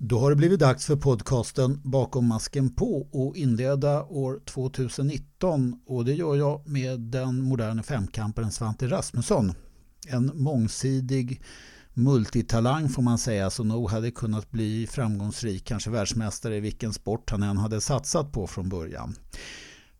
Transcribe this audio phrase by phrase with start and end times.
[0.00, 6.04] Då har det blivit dags för podcasten Bakom masken på och inleda år 2019 och
[6.04, 9.52] det gör jag med den moderna femkamparen Svante Rasmusson.
[10.08, 11.42] En mångsidig
[11.94, 17.30] multitalang får man säga som nog hade kunnat bli framgångsrik, kanske världsmästare i vilken sport
[17.30, 19.14] han än hade satsat på från början.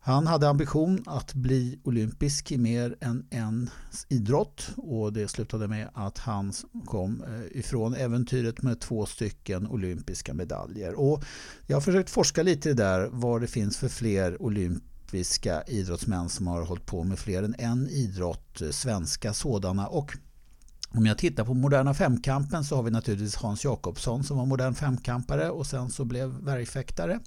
[0.09, 3.69] Han hade ambition att bli olympisk i mer än en
[4.07, 6.53] idrott och det slutade med att han
[6.85, 10.99] kom eh, ifrån äventyret med två stycken olympiska medaljer.
[10.99, 11.23] Och
[11.67, 16.61] jag har försökt forska lite där vad det finns för fler olympiska idrottsmän som har
[16.61, 19.87] hållit på med fler än en idrott, eh, svenska sådana.
[19.87, 20.17] Och
[20.91, 24.75] om jag tittar på moderna femkampen så har vi naturligtvis Hans Jakobsson som var modern
[24.75, 27.19] femkampare och sen så blev värjfäktare.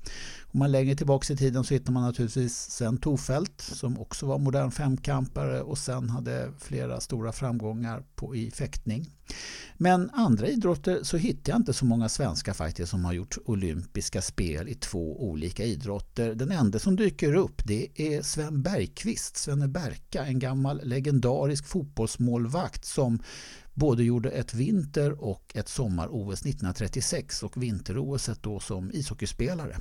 [0.54, 4.38] Om man längre tillbaka i tiden så hittar man naturligtvis Sven Tofelt som också var
[4.38, 9.10] modern femkampare och sen hade flera stora framgångar på, i fäktning.
[9.76, 14.22] Men andra idrotter så hittar jag inte så många svenskar faktiskt som har gjort olympiska
[14.22, 16.34] spel i två olika idrotter.
[16.34, 22.84] Den enda som dyker upp det är Sven Bergqvist, Svenne Berka, en gammal legendarisk fotbollsmålvakt
[22.84, 23.22] som
[23.74, 29.76] både gjorde ett vinter och ett sommar-OS 1936 och vinter-OS då som ishockeyspelare.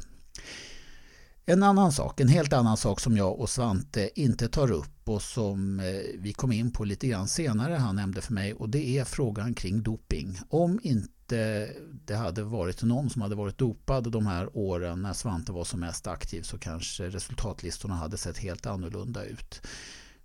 [1.45, 5.22] En annan sak, en helt annan sak som jag och Svante inte tar upp och
[5.22, 5.86] som eh,
[6.20, 9.53] vi kom in på lite grann senare han nämnde för mig och det är frågan
[9.53, 10.39] kring doping.
[10.50, 11.69] Om inte
[12.06, 15.80] det hade varit någon som hade varit dopad de här åren när Svante var som
[15.80, 19.62] mest aktiv så kanske resultatlistorna hade sett helt annorlunda ut.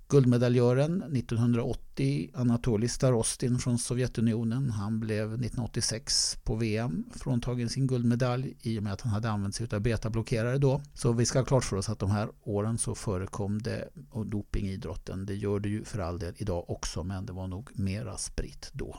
[0.09, 4.71] Guldmedaljören 1980, Anatolij Starostin från Sovjetunionen.
[4.71, 9.55] Han blev 1986 på VM fråntagen sin guldmedalj i och med att han hade använt
[9.55, 10.81] sig av betablockerare då.
[10.95, 13.89] Så vi ska ha klart för oss att de här åren så förekom det
[14.27, 15.27] doping i idrotten.
[15.27, 18.71] Det gör det ju för all del idag också men det var nog mera spritt
[18.73, 18.99] då.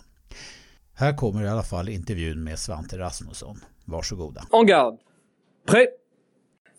[0.94, 3.60] Här kommer i alla fall intervjun med Svante Rasmusson.
[3.86, 4.48] Varsågoda.
[4.52, 4.98] Oh en garde.
[5.68, 5.88] Prêt.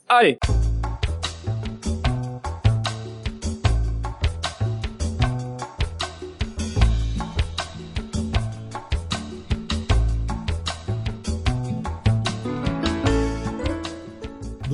[0.06, 0.38] Allez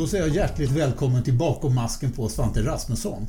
[0.04, 3.26] Då säger jag hjärtligt välkommen till Bakom masken på Svante Rasmusson.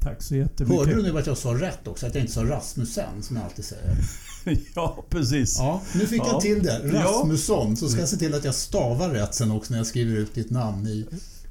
[0.00, 0.78] Tack så jättemycket.
[0.78, 2.06] Hörde du nu att jag sa rätt också?
[2.06, 3.96] Att jag inte sa Rasmussen som jag alltid säger.
[4.74, 5.58] ja, precis.
[5.58, 6.28] Ja, nu fick ja.
[6.32, 6.80] jag till det.
[6.84, 7.76] Rasmusson.
[7.76, 10.34] Så ska jag se till att jag stavar rätt sen också när jag skriver ut
[10.34, 11.06] ditt namn i,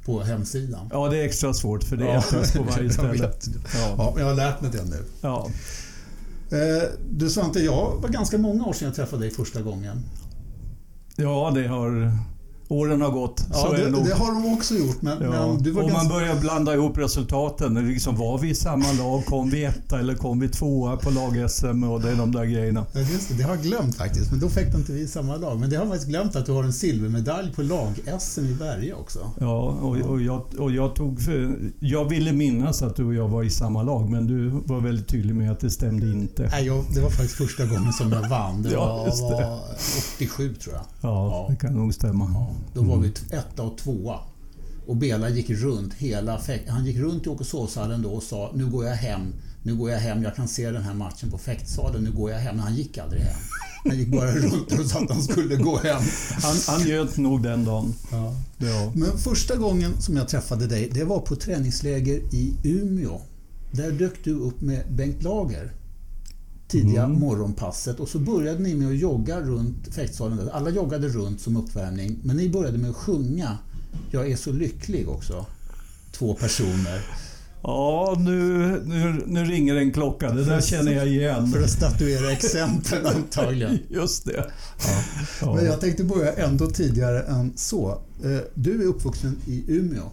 [0.06, 0.90] på hemsidan.
[0.92, 2.24] Ja, det är extra svårt för det är ja.
[2.56, 3.32] på varje ställe.
[3.74, 3.96] Ja.
[3.98, 5.04] ja, jag har lärt mig det nu.
[5.22, 5.50] Ja.
[6.52, 10.04] Eh, du Svante, jag var ganska många år sedan jag träffade dig första gången.
[11.16, 12.12] Ja, det har
[12.74, 13.48] Åren har gått.
[13.52, 15.02] Ja, det, det, det, har de också gjort.
[15.02, 15.30] Men, ja.
[15.30, 16.10] men du var och ganska...
[16.10, 17.88] man börjar blanda ihop resultaten.
[17.88, 19.26] Liksom, var vi i samma lag?
[19.26, 21.84] Kom vi etta eller kom vi tvåa på lag-SM?
[21.84, 22.86] Och det är de där grejerna.
[22.94, 24.32] Ja, just det, det har jag glömt faktiskt.
[24.32, 25.60] Men då fick inte vi i samma lag.
[25.60, 28.94] Men det har jag faktiskt glömt att du har en silvermedalj på lag-SM i Berge
[28.94, 29.20] också.
[29.40, 31.22] Ja, och, och, jag, och jag tog...
[31.22, 34.82] För, jag ville minnas att du och jag var i samma lag, men du var
[34.82, 36.50] väldigt tydlig med att det stämde inte.
[36.52, 38.64] Nej, jag, det var faktiskt första gången som jag vann.
[38.64, 39.46] Det, ja, var, det.
[39.46, 39.60] var
[40.16, 40.84] 87 tror jag.
[41.02, 42.46] Ja, ja, det kan nog stämma.
[42.74, 44.20] Då var vi etta och tvåa.
[44.88, 48.86] Och Bela gick runt hela Han gick runt i Åkesåshallen då och sa nu går
[48.86, 49.22] jag hem.
[49.64, 50.24] Nu går jag hem.
[50.24, 52.04] Jag kan se den här matchen på fäktsalen.
[52.04, 52.56] Nu går jag hem.
[52.56, 53.40] Men han gick aldrig hem.
[53.86, 56.02] Han gick bara runt och sa att han skulle gå hem.
[56.42, 57.94] Han, han göt nog den dagen.
[58.12, 58.36] Ja.
[58.58, 58.92] Ja.
[58.96, 63.22] Men första gången som jag träffade dig, det var på träningsläger i Umeå.
[63.72, 65.72] Där dök du upp med Bengt Lager
[66.74, 67.20] tidiga mm.
[67.20, 70.50] morgonpasset och så började ni med att jogga runt fäktsalen.
[70.54, 73.58] Alla joggade runt som uppvärmning men ni började med att sjunga
[74.12, 75.46] Jag är så lycklig också.
[76.12, 77.02] Två personer.
[77.64, 78.32] Ja, nu,
[78.86, 80.32] nu, nu ringer en klocka.
[80.32, 81.48] Det där känner jag igen.
[81.48, 83.80] För att statuera exempel antagligen.
[83.90, 84.52] Just det.
[84.78, 85.04] Ja.
[85.42, 85.56] Ja.
[85.56, 88.02] Men jag tänkte börja ändå tidigare än så.
[88.24, 90.12] Eh, du är uppvuxen i Umeå.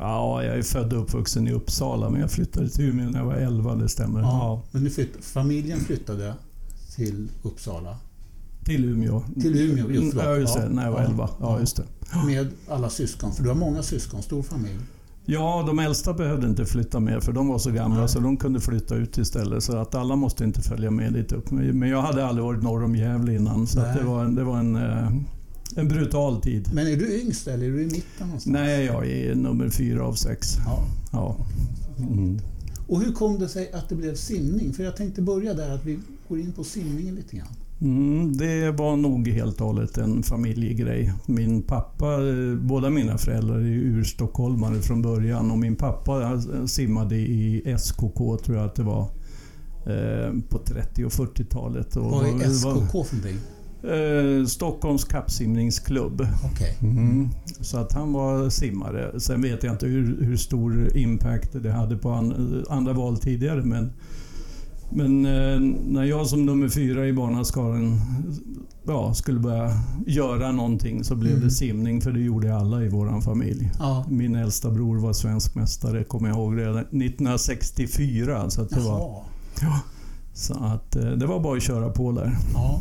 [0.00, 3.26] Ja, jag är född och uppvuxen i Uppsala men jag flyttade till Umeå när jag
[3.26, 4.20] var 11, det stämmer.
[4.20, 4.62] Ja, ja.
[4.70, 6.34] Men flytt, familjen flyttade
[6.96, 7.96] till Uppsala?
[8.64, 9.22] Till Umeå.
[9.40, 10.68] Till Umeå, just Ja, just det.
[10.68, 11.28] När jag var 11.
[11.40, 11.84] Ja, just det.
[12.26, 13.32] Med alla syskon?
[13.32, 14.80] För du har många syskon, stor familj.
[15.26, 18.08] Ja, de äldsta behövde inte flytta med för de var så gamla Nej.
[18.08, 19.64] så de kunde flytta ut istället.
[19.64, 21.50] Så att alla måste inte följa med dit upp.
[21.50, 24.76] Men jag hade aldrig varit norr om Gävle innan så det var, det var en,
[24.76, 25.10] eh,
[25.76, 26.68] en brutal tid.
[26.72, 28.46] Men är du yngst eller är du i mitten någonstans?
[28.46, 30.56] Nej, jag är nummer fyra av sex.
[30.66, 30.84] Ja.
[31.12, 31.36] ja.
[31.98, 32.38] Mm.
[32.86, 34.72] Och hur kom det sig att det blev simning?
[34.72, 35.98] För jag tänkte börja där, att vi
[36.28, 37.48] går in på simningen lite grann.
[37.80, 41.12] Mm, det var nog helt och hållet en familjegrej.
[41.26, 42.18] Min pappa,
[42.60, 48.66] båda mina föräldrar är urstockholmare från början och min pappa simmade i SKK, tror jag
[48.66, 49.02] att det var,
[49.86, 51.96] eh, på 30 och 40-talet.
[51.96, 53.38] Vad är SKK för någonting?
[53.92, 56.26] Eh, Stockholms kappsimningsklubb.
[56.52, 56.76] Okej.
[56.82, 57.28] Mm.
[57.60, 59.20] Så att han var simmare.
[59.20, 63.62] Sen vet jag inte hur, hur stor impact det hade på an, andra val tidigare.
[63.62, 63.92] Men,
[64.90, 68.00] men eh, när jag som nummer fyra i barnaskaran
[68.86, 69.70] ja, skulle börja
[70.06, 71.44] göra någonting så blev Mm.
[71.44, 72.00] det simning.
[72.00, 73.70] För det gjorde alla i vår familj.
[73.78, 74.04] Ja.
[74.08, 78.50] Min äldsta bror var svensk mästare, kommer jag ihåg, redan 1964.
[78.50, 79.22] Så att det var, Jaha.
[79.60, 79.80] ja,
[80.34, 82.36] så att, eh, det var bara att köra på där.
[82.54, 82.80] Ja.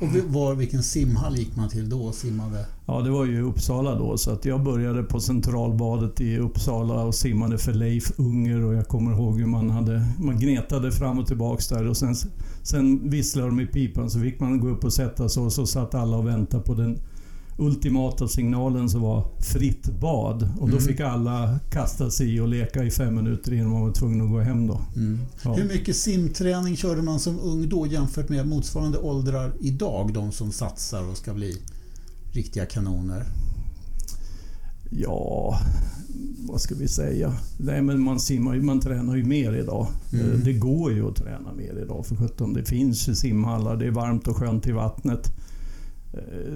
[0.00, 2.66] Och var, vilken simhall gick man till då och simmade?
[2.86, 4.18] Ja, det var ju Uppsala då.
[4.18, 8.64] Så att jag började på Centralbadet i Uppsala och simmade för Leif Unger.
[8.64, 11.88] Och jag kommer ihåg hur man, hade, man gnetade fram och tillbaks där.
[11.88, 12.14] Och sen,
[12.62, 15.66] sen visslade de i pipan så fick man gå upp och sätta sig och så
[15.66, 16.98] satt alla och väntade på den
[17.58, 20.42] ultimata signalen som var fritt bad.
[20.60, 20.80] Och då Mm.
[20.88, 24.30] fick alla kasta sig i och leka i fem minuter innan man var tvungen att
[24.30, 24.80] gå hem då.
[25.44, 25.52] Ja.
[25.54, 30.12] Hur mycket simträning körde man som ung då jämfört med motsvarande åldrar idag?
[30.14, 31.56] De som satsar och ska bli
[32.32, 33.24] riktiga kanoner.
[34.90, 35.58] Ja,
[36.48, 37.32] vad ska vi säga?
[37.58, 39.86] Nej, men man, simmar, ju- man tränar ju mer idag.
[40.12, 40.32] Mm.
[40.32, 42.52] Eh, Det går ju att träna mer idag för sjutton.
[42.54, 45.32] Det finns simhallar, det är varmt och skönt i vattnet.
[46.12, 46.52] Eh,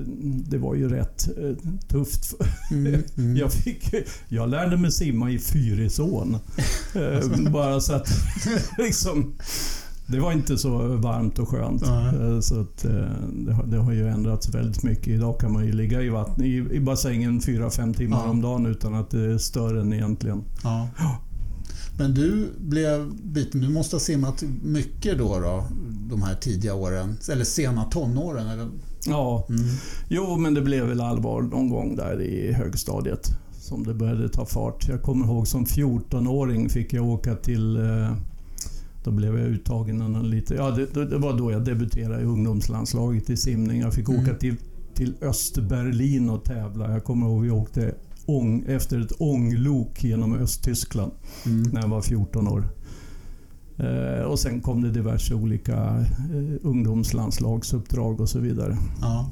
[0.49, 1.56] Det var ju rätt eh,
[1.89, 2.35] tufft.
[2.71, 3.37] Mm, mm.
[3.41, 3.95] Jag, fick,
[4.29, 6.37] jag lärde mig simma i Fyrisån.
[6.95, 8.09] Eh, Bara så att
[8.79, 9.35] liksom...
[10.06, 11.83] Det var inte så varmt och skönt.
[12.45, 12.79] Så att,
[13.33, 15.09] det, har, det har ju ändrats väldigt mycket.
[15.09, 18.95] Idag kan man ju ligga i, vatten, i, i bassängen 4-5 timmar om dagen utan
[18.95, 20.43] att det är större än egentligen.
[21.99, 23.61] Men du blev biten.
[23.61, 25.65] Du måste ha simmat mycket då, då
[26.11, 27.17] de här tidiga åren.
[27.31, 28.47] Eller sena tonåren.
[28.49, 28.69] Eller?
[29.06, 29.61] Ja, Mm.
[30.09, 34.47] jo men det blev väl allvar någon gång där i högstadiet som det började ta
[34.47, 34.89] fart.
[34.89, 38.12] Jag kommer ihåg som 14-åring fick jag åka till eh,
[39.05, 43.31] då blev jag uttagen en lite, ja, det- det var då jag debuterade i ungdomslandslaget
[43.31, 43.81] i simning.
[43.81, 44.23] Jag fick Mm.
[44.23, 44.56] åka till,
[44.95, 46.91] till Östberlin och tävla.
[46.93, 47.95] Jag kommer ihåg vi åkte
[48.27, 51.12] ång, efter ett ånglok genom Östtyskland
[51.47, 51.62] Mm.
[51.62, 52.69] när jag var 14 år.
[53.79, 58.76] Eh, och sen kom det diverse olika eh, ungdomslandslagsuppdrag och så vidare.
[59.00, 59.31] Ja.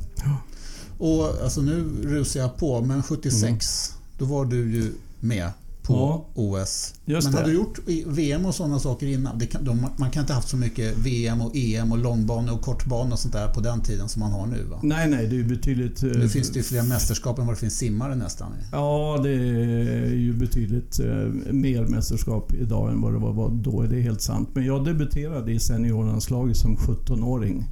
[0.98, 5.50] Och alltså nu rusar jag på, men 76 då var du ju med
[5.82, 6.26] på Ja.
[6.34, 6.94] OS.
[7.04, 7.28] Men det.
[7.30, 9.40] hade du gjort VM och sådana saker innan?
[9.40, 12.60] Kan, de, man kan inte ha haft så mycket VM och EM och långbana och
[12.60, 14.80] kortbana och sånt där på den tiden som man har nu va?
[14.82, 16.02] Nej, nej, det är betydligt...
[16.02, 18.52] eh, Nu finns det ju fler mästerskap än vad det finns simmare nästan.
[18.72, 23.82] Ja, det är ju betydligt eh, mer mästerskap idag än vad det var då.
[23.82, 24.48] Det är helt sant.
[24.54, 27.64] Men jag debuterade i seniorlandslaget som 17-åring.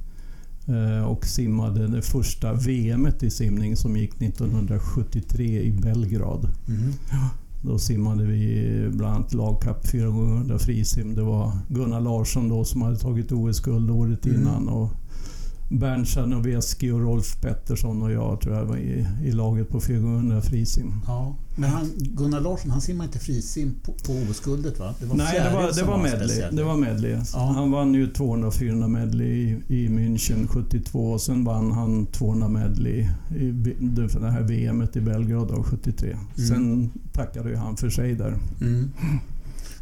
[0.67, 6.49] eh, Och simmade det första VMet i simning som gick 1973 i Belgrad.
[6.67, 6.93] Mm.
[7.61, 11.15] Då simmade vi bland annat lagkapp 4x100 frisim.
[11.15, 14.41] Det var Gunnar Larsson då som hade tagit OS-guld året Mm.
[14.41, 14.67] innan.
[14.69, 14.89] Och
[15.71, 20.41] Bernt Czarnoveski och Rolf Pettersson och jag tror jag var i, i laget på 4x100
[20.41, 20.93] frisim.
[21.07, 21.35] Ja.
[21.55, 24.93] Men han, Gunnar Larsson, han simmar inte frisim på, på OS-guldet va?
[24.99, 26.43] Det var Nej, det var, det som var medley.
[26.51, 27.17] Det var medley.
[27.33, 27.53] Ja.
[27.55, 29.27] Han vann ju 200-400 medley
[29.67, 33.07] i, i München 72 och sen vann han 200 medley
[33.39, 33.73] i B-
[34.19, 36.17] det här VMet i Belgrad då, 73.
[36.49, 38.37] Sen tackade ju han för sig där.
[38.61, 38.91] Mm.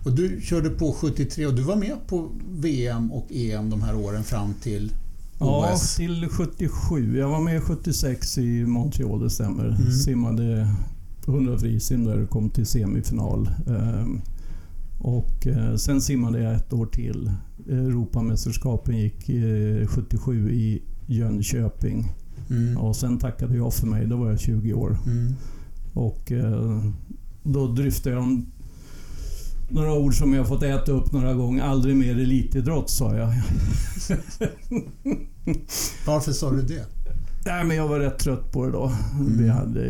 [0.06, 3.96] Och du körde på 73 och du var med på VM och EM de här
[3.96, 4.92] åren fram till
[5.40, 5.96] Ja, OS.
[5.96, 7.18] till 77.
[7.18, 9.66] Jag var med 76 i Montreal, det stämmer.
[9.66, 9.92] Mm.
[9.92, 10.76] Simmade
[11.28, 13.50] 100 frisim där och kom till semifinal.
[13.68, 14.22] Ehm,
[15.00, 17.32] och eh, sen simmade jag ett år till.
[17.70, 22.12] Europamästerskapen gick eh, 77 i Jönköping.
[22.50, 22.78] Mm.
[22.78, 24.98] Och sen tackade jag för mig, då var jag 20 år.
[25.06, 25.34] Mm.
[25.94, 26.84] Och eh,
[27.44, 28.46] då dryftade jag om
[29.70, 31.64] några ord som jag fått äta upp några gånger.
[31.64, 33.34] Aldrig mer elitidrott, sa jag.
[36.08, 36.86] Varför sa du det?
[37.46, 38.92] Nej, men jag var rätt trött på det då.
[39.20, 39.38] Mm.
[39.38, 39.82] Vi hade,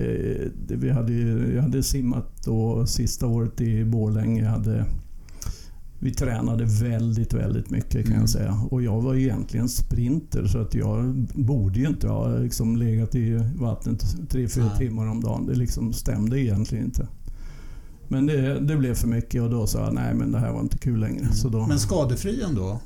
[0.68, 1.14] vi hade,
[1.54, 4.44] jag hade simmat då sista året i Borlänge.
[4.44, 4.86] Jag hade,
[6.00, 8.20] vi tränade väldigt, väldigt mycket kan Mm.
[8.20, 8.62] jag säga.
[8.72, 13.44] Och jag var egentligen sprinter så att jag borde ju inte ha liksom legat i
[13.56, 14.78] vattnet tre fyra Nej.
[14.78, 15.46] timmar om dagen.
[15.46, 17.08] Det liksom stämde egentligen inte.
[18.08, 20.62] Men det, det blev för mycket och då sa jag nej men det här var
[20.62, 21.34] inte kul längre.
[21.34, 22.80] Så då, Men skadefri ändå?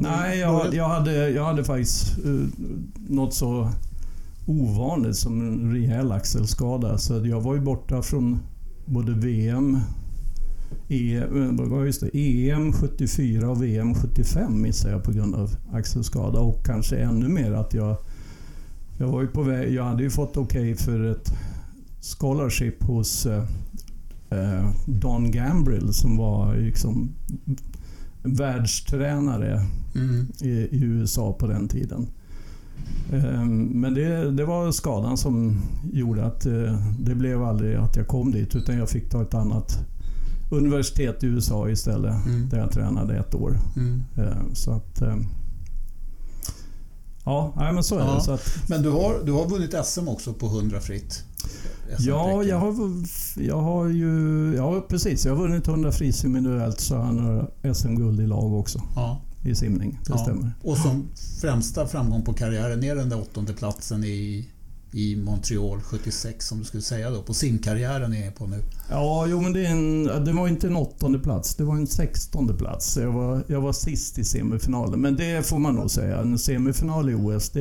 [0.00, 2.46] Nej, jag, jag, hade, jag hade faktiskt uh,
[3.08, 3.70] något så
[4.46, 6.98] ovanligt som en rejäl axelskada.
[6.98, 8.38] Så jag var ju borta från
[8.86, 9.78] både VM,
[10.88, 11.24] E, eh,
[12.00, 16.40] det, EM 74 och VM 75 missade jag på grund av axelskada.
[16.40, 17.96] Och kanske ännu mer att jag...
[18.98, 19.72] Jag var ju på väg...
[19.72, 21.32] Jag hade ju fått okej för ett
[22.18, 27.14] scholarship hos eh, Don Gambrill som var liksom
[28.22, 29.60] världstränare
[29.94, 30.26] Mm.
[30.40, 32.06] i, i USA på den tiden.
[33.12, 35.56] Ehm, Men det, det var skadan som
[35.92, 39.34] gjorde att eh, det blev aldrig att jag kom dit utan jag fick ta ett
[39.34, 39.78] annat
[40.50, 42.48] universitet i USA istället Mm.
[42.48, 43.58] där jag tränade ett år.
[43.76, 44.02] Mm.
[44.16, 45.02] Ehm, Så att...
[47.24, 48.14] Ja, nej, men så är Ja.
[48.14, 48.20] det.
[48.20, 51.24] Så att, Men du har, du har vunnit SM också på 100 fritt?
[51.98, 52.74] ja, jag har,
[53.36, 54.54] jag har ju...
[54.56, 55.24] Ja, precis.
[55.26, 59.20] Jag har vunnit 100 frisim individuellt så har jag några SM-guld i lag också Ja.
[59.44, 59.98] i simning.
[60.06, 60.18] Det Ja.
[60.18, 60.52] stämmer.
[60.62, 61.08] Och som
[61.40, 64.48] främsta framgång på karriären är den där åttonde platsen i,
[64.92, 67.22] i Montreal 76 som du skulle säga då.
[67.22, 68.62] På simkarriären är jag på nu.
[68.90, 71.54] Ja, jo men det, är en, det var inte en åttonde plats.
[71.54, 72.92] Det var en sextonde plats.
[72.92, 75.00] Så Jag var, jag var sist i semifinalen.
[75.00, 76.18] Men det får man nog säga.
[76.20, 77.60] En semifinal i OS, det,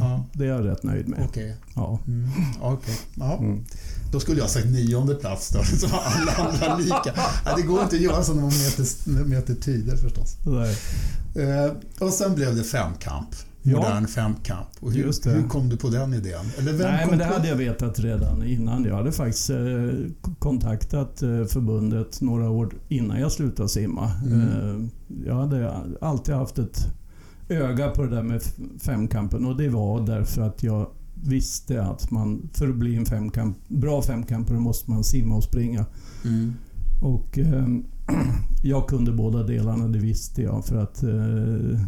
[0.00, 0.24] Ja.
[0.32, 1.24] det är jag rätt nöjd med.
[1.28, 1.56] Okej.
[1.74, 1.98] Ja.
[2.06, 2.28] Mm.
[2.60, 2.94] Okej.
[3.14, 3.38] Ja.
[3.38, 3.64] Mm.
[4.12, 7.12] Då skulle jag ha sagt nionde plats då, så alla andra lika.
[7.44, 10.36] Ja, det går inte att göra så när man mäter, mäter tider förstås.
[10.46, 10.76] Nej.
[11.48, 13.28] Eh, och sen blev det femkamp.
[13.62, 13.76] Ja.
[13.76, 14.68] Modern femkamp.
[14.80, 16.44] Och hur, hur kom du på den idén?
[16.58, 18.84] Eller vem Nej, men det på- hade jag vetat redan innan.
[18.84, 19.56] Jag hade faktiskt eh,
[20.38, 24.10] kontaktat eh, förbundet några år innan jag slutade simma.
[24.26, 24.40] Mm.
[24.40, 24.88] Eh,
[25.26, 26.86] jag hade alltid haft ett
[27.48, 28.42] öga på det där med
[28.80, 30.90] femkampen och det var därför att jag
[31.24, 35.86] visste att man för att bli en femkamp, bra femkampare måste man simma och springa.
[36.24, 36.54] Mm.
[37.02, 37.66] Och eh,
[38.62, 40.64] jag kunde båda delarna, det visste jag.
[40.64, 41.80] För att eh,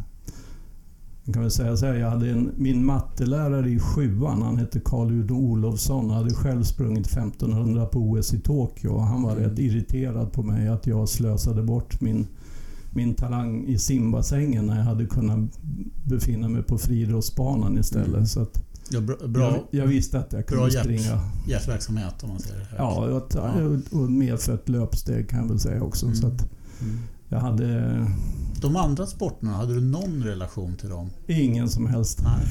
[1.33, 5.12] kan väl säga så här, jag hade en, min mattelärare i sjuan, han hette Carl
[5.12, 8.91] Udo Olofsson, hade själv sprungit 1500 på OS i Tokyo.
[8.91, 9.45] Och han var Mm.
[9.50, 12.26] rätt irriterad på mig att jag slösade bort min,
[12.91, 15.59] min talang i simbassängen när jag hade kunnat
[16.05, 18.09] befinna mig på friidrottsbanan istället.
[18.14, 18.26] Mm.
[18.26, 20.83] Så att Ja, bra jag, jag visste att jag kunde bra hjärt.
[20.85, 21.21] springa.
[21.49, 22.67] hjärtverksamhet om man säger det.
[22.71, 22.76] här.
[22.79, 23.99] Ja, och, Ja.
[23.99, 26.07] och medfött löpsteg kan jag väl säga också.
[26.07, 26.17] Mm.
[26.17, 26.49] Så att
[26.83, 26.99] Mm.
[27.29, 28.07] jag hade
[28.62, 31.11] De andra sporterna, hade du någon relation till dem?
[31.26, 32.23] ingen som helst.
[32.23, 32.47] Nej.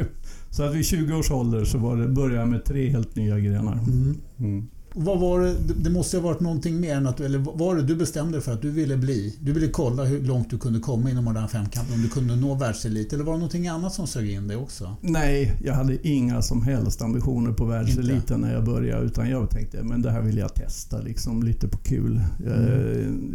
[0.50, 3.38] Så att vid 20 års ålder så var det, började jag med tre helt nya
[3.38, 3.72] grenar.
[3.72, 4.20] Mm.
[4.36, 7.76] Och Vad var det, det måste ha varit någonting mer än att du, eller var
[7.76, 9.36] det du bestämde för att du ville bli?
[9.40, 12.54] Du ville kolla hur långt du kunde komma inom modern femkamp, om du kunde nå
[12.54, 14.96] världselit eller var det någonting annat som sög in dig också?
[15.00, 19.06] Nej, jag hade inga som helst ambitioner på världseliten när jag började.
[19.06, 22.20] Utan jag tänkte men det här vill jag testa liksom, lite på kul.
[22.44, 22.58] Jag,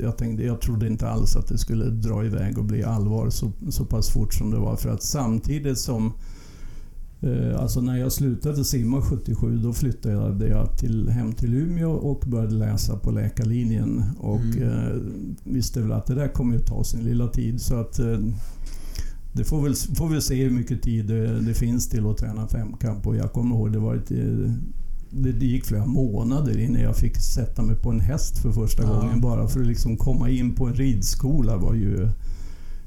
[0.02, 3.52] jag, tänkte, jag trodde inte alls att det skulle dra iväg och bli allvar så,
[3.70, 4.76] så pass fort som det var.
[4.76, 6.35] För att samtidigt som Eh,
[7.60, 12.56] Alltså när jag slutade simma 77 då flyttade jag till, hem till Umeå och började
[12.56, 14.04] läsa på läkarlinjen.
[14.20, 14.64] Och Mm.
[14.64, 14.96] eh,
[15.44, 17.62] visste väl att det där kommer ju ta sin lilla tid.
[17.62, 18.20] Så att eh,
[19.34, 22.48] det får väl, får vi se hur mycket tid det, det finns till att träna
[22.48, 23.08] femkamp.
[23.08, 24.52] Och jag kommer ihåg det var ett, eh,
[25.12, 28.90] det gick flera månader innan jag fick sätta mig på en häst för första Ja.
[29.02, 29.22] gången.
[29.22, 32.10] Bara för att liksom komma in på en ridskola var ju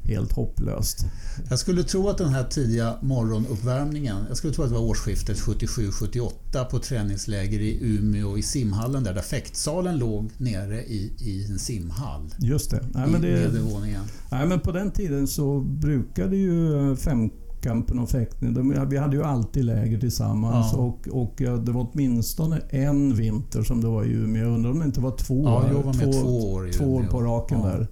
[0.08, 1.06] helt hopplöst.
[1.50, 5.36] Jag skulle tro att den här tidiga morgonuppvärmningen, jag skulle tro att det var årsskiftet
[5.38, 11.58] 77-78 på träningsläger i Umeå i simhallen där, där fäktsalen låg nere i, i en
[11.58, 12.34] simhall.
[12.38, 12.80] Just det.
[12.94, 14.02] Nej, men I det nedervåningen.
[14.30, 19.22] Nej, men på den tiden så brukade ju femkampen och fäktning, de, vi hade ju
[19.22, 20.78] alltid läger tillsammans Ja.
[20.78, 24.42] och, och det var åtminstone en vinter som det var i Umeå.
[24.42, 27.02] Jag undrar om det inte var två, Ja, jag var med två, två två år
[27.10, 27.66] på raken Ja.
[27.66, 27.88] där.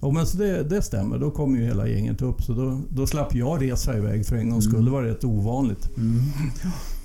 [0.00, 2.42] Ja, men så det, det stämmer, då kom ju hela gänget upp.
[2.42, 4.74] Så då, då slapp jag resa iväg för en gångs skull.
[4.74, 4.84] Mm.
[4.84, 5.96] Det var rätt ovanligt.
[5.96, 6.20] Mm.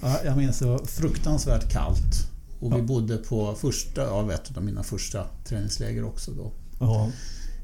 [0.01, 2.29] Ja, jag minns det var fruktansvärt kallt.
[2.59, 2.83] Och vi Ja.
[2.83, 6.51] bodde på första, av ett av mina första träningsläger också då.
[6.79, 7.09] Ja,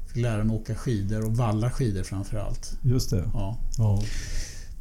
[0.06, 2.72] Fick lära mig åka skidor och valla skidor framför allt.
[2.82, 3.24] just det.
[3.34, 3.58] Ja.
[3.78, 4.02] Ja.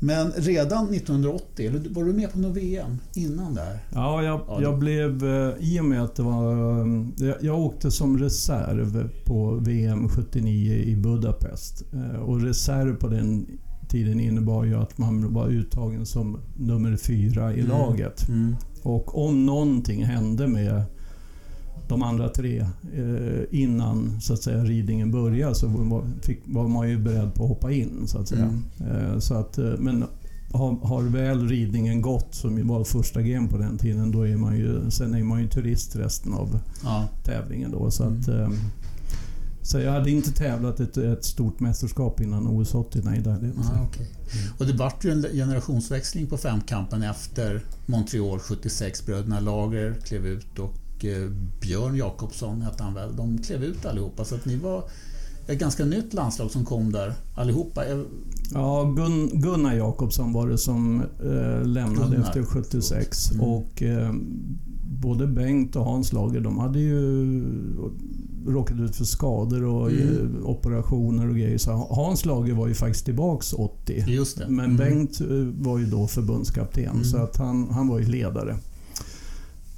[0.01, 3.79] Men redan 1980, eller var du med på något VM innan där?
[3.93, 5.23] Ja, jag, Ja, jag blev...
[5.25, 6.53] eh, I och med att det var...
[6.81, 11.83] eh, Jag, jag åkte som reserv på VM 79 i Budapest.
[11.93, 13.47] Eh, Och reserv på den
[13.89, 17.69] tiden innebar ju att man var uttagen som nummer fyra i Mm.
[17.71, 18.29] laget.
[18.29, 18.55] Mm.
[18.83, 20.83] Och om någonting hände med
[21.89, 22.59] de andra tre
[22.95, 25.67] eh, innan så att säga, ridningen började så
[26.47, 28.03] var, man ju beredd på att hoppa in.
[28.07, 28.53] Så att säga.
[28.79, 30.03] Eh, så att, eh, men
[30.53, 34.57] har, har väl ridningen gått, som var första gren på den tiden, då är man
[34.57, 37.07] ju, sen är man ju turist resten av Ja.
[37.23, 37.71] tävlingen.
[37.71, 38.19] Då, så, Mm.
[38.19, 38.49] att, eh,
[39.61, 43.01] så jag hade inte tävlat ett, ett stort mästerskap innan OS 80.
[43.03, 43.47] Nej, det hade.
[43.47, 44.07] Ja, okej.
[44.59, 49.05] Och det vart ju en generationsväxling på femkampen efter Montreal 76.
[49.05, 50.73] Bröderna Lager klev ut och
[51.05, 51.29] eh,
[51.61, 53.15] Björn Jakobsson hette han väl.
[53.15, 54.25] De klev ut allihopa.
[54.25, 54.83] Så att ni var
[55.47, 57.87] ett ganska nytt landslag som kom där allihopa.
[57.89, 58.05] Jag-
[58.53, 63.31] Ja, Gun, Gunnar Jakobsson var det som eh, lämnade Gunnar, efter 76.
[63.31, 63.43] Mm.
[63.45, 64.13] Och eh,
[65.01, 67.43] både Bengt och Hans Lager, de hade ju
[68.47, 70.35] råkat ut för skador och Mm.
[70.39, 71.57] eh, operationer och grejer.
[71.57, 74.03] Så Hans Lager var ju faktiskt tillbaks 80.
[74.07, 74.45] Just det.
[74.49, 74.77] Men Mm.
[74.77, 75.27] Bengt eh,
[75.65, 77.03] var ju då förbundskapten Mm.
[77.03, 78.57] så att han, han var ju ledare.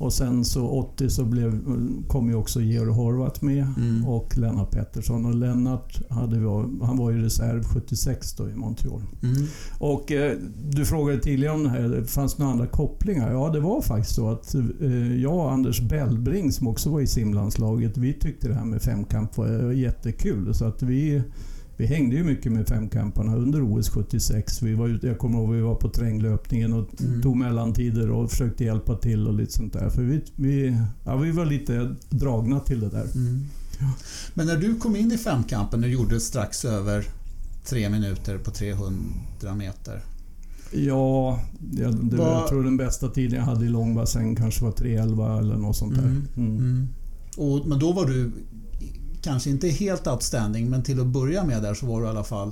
[0.01, 1.62] Och sen så 80 så blev,
[2.08, 4.08] kom ju också Georg Horvath med Mm.
[4.08, 5.25] och Lennart Pettersson.
[5.25, 6.46] Och Lennart hade vi,
[6.81, 9.01] han var ju reserv 76 då i Montreal.
[9.24, 9.43] Mm.
[9.79, 10.38] Och eh,
[10.72, 13.31] du frågade tidigare om det här, fanns det några andra kopplingar?
[13.31, 17.08] Ja, det var faktiskt så att eh, jag och Anders Bellbring som också var i
[17.08, 20.53] simlandslaget, vi tyckte det här med femkamp var eh, jättekul.
[20.53, 21.22] Så att vi,
[21.81, 24.61] vi hängde ju mycket med femkamparna under OS 76.
[24.61, 27.21] Vi var ute, jag kommer ihåg vi var på terränglöpningen och Mm.
[27.21, 29.89] tog mellantider och försökte hjälpa till och lite sånt där.
[29.89, 33.05] För vi, vi, ja, vi var lite dragna till det där.
[33.15, 33.45] Mm.
[34.33, 37.05] Men när du kom in i femkampen, du gjorde strax över
[37.65, 40.01] tre minuter på 300 meter.
[40.73, 41.39] Ja,
[41.79, 45.39] jag, det, Vad- jag tror den bästa tiden jag hade i långbassäng kanske var 3.11
[45.39, 46.01] eller något sånt där.
[46.03, 46.27] Mm.
[46.38, 46.57] Mm.
[46.57, 46.88] Mm.
[47.38, 48.31] Och, men då var du
[49.21, 52.23] kanske inte helt outstanding, men till att börja med där så var du i alla
[52.23, 52.51] fall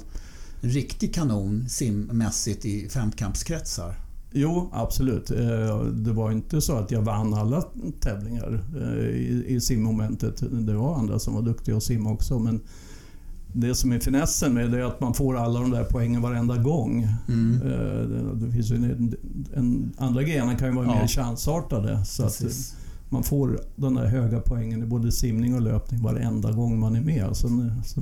[0.61, 3.95] en riktig kanon simmässigt i femkampskretsar.
[4.31, 5.31] Jo, absolut.
[5.31, 7.63] Eh, Det var inte så att jag vann alla
[7.99, 10.43] tävlingar eh, i, simmomentet.
[10.51, 12.39] Det var andra som var duktiga att simma också.
[12.39, 12.59] Men
[13.53, 16.57] det som är finessen med det är att man får alla de där poängen varenda
[16.57, 17.07] gång.
[17.27, 17.61] Mm.
[17.61, 19.15] Eh, Det, finns en,
[19.55, 20.95] en, andra grejerna kan ju vara Ja.
[20.95, 22.05] mer chansartade.
[22.05, 22.75] Så att Precis.
[23.09, 27.01] Man får de där höga poängen i både simning och löpning varenda gång man är
[27.01, 27.29] med.
[27.37, 27.49] Så,
[27.85, 28.01] så,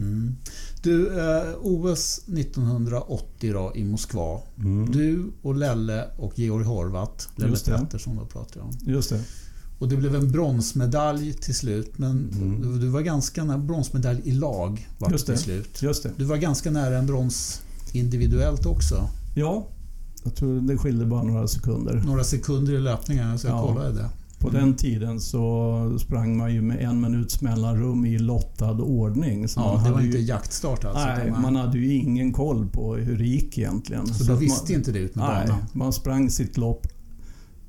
[0.00, 0.36] Mm.
[0.82, 4.40] Du, eh, OS 1980 då, i Moskva.
[4.92, 7.56] Du och Lelle och Georg Horvath, Lelle.
[7.56, 8.72] Pettersson då pratar jag om.
[8.92, 9.20] just det.
[9.78, 11.98] Och det blev en bronsmedalj till slut.
[11.98, 12.80] Men Mm.
[12.80, 15.40] du, var ganska nära bronsmedalj i lag var det Just till det.
[15.40, 15.82] slut.
[15.82, 16.10] Just det.
[16.16, 19.08] Du var ganska nära en brons individuellt också.
[19.34, 19.66] Ja,
[20.26, 22.02] jag tror det skilde bara några sekunder.
[22.06, 23.66] Några sekunder i löpningen, så jag Ja.
[23.66, 24.08] kollade det.
[24.38, 29.48] På den tiden så sprang man ju med en minuts mellanrum i lottad ordning.
[29.48, 31.06] Så Ja, man det var hade inte ju, jaktstart alltså.
[31.06, 34.06] Nej, utan man hade ju ingen koll på hur det gick egentligen.
[34.06, 35.64] så du att visste man, inte det ut med Nej, banan?
[35.72, 36.86] man sprang sitt lopp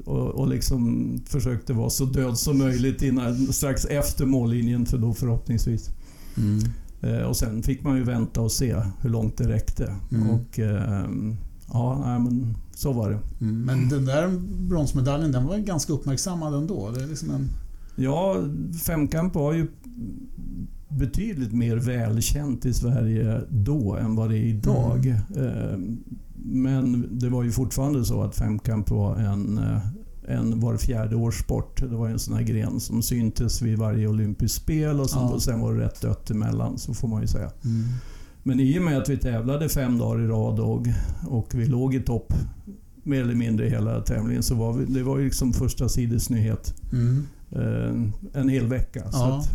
[0.05, 5.13] och, och liksom försökte vara så död som möjligt innan, strax efter mållinjen för då
[5.13, 5.89] förhoppningsvis.
[6.37, 6.59] Mm.
[7.01, 9.95] Eh, och sen fick man ju vänta och se hur långt det räckte.
[10.11, 10.29] Mm.
[10.29, 11.37] Och ehm,
[11.73, 13.19] ja, nej, men så var det.
[13.41, 13.61] Mm.
[13.61, 14.29] Men den där
[14.69, 16.91] bronsmedaljen den var ganska uppmärksammad ändå.
[16.91, 17.47] Det är liksom en...
[17.95, 18.35] Ja,
[18.85, 19.67] femkamp var ju
[20.89, 25.07] betydligt mer välkänt i Sverige då än vad det är idag.
[25.35, 25.79] Eh,
[26.45, 29.79] Men det var ju fortfarande så att femkamp var en, eh,
[30.37, 31.79] en var fjärde års sport.
[31.81, 35.39] Det var en sån här gren som syntes vid varje olympiskt spel och sen, Ja.
[35.39, 37.51] sen var det rätt dött emellan, så får man ju säga.
[37.65, 37.83] Mm.
[38.47, 40.87] Men i och med att vi tävlade fem dagar i rad och,
[41.27, 42.33] och vi låg i topp
[43.03, 47.23] mer eller mindre hela tävlingen så var vi, det var ju liksom första sidesnyhet Mm.
[47.51, 49.11] eh, en hel vecka.
[49.11, 49.37] Så Ja.
[49.39, 49.49] att,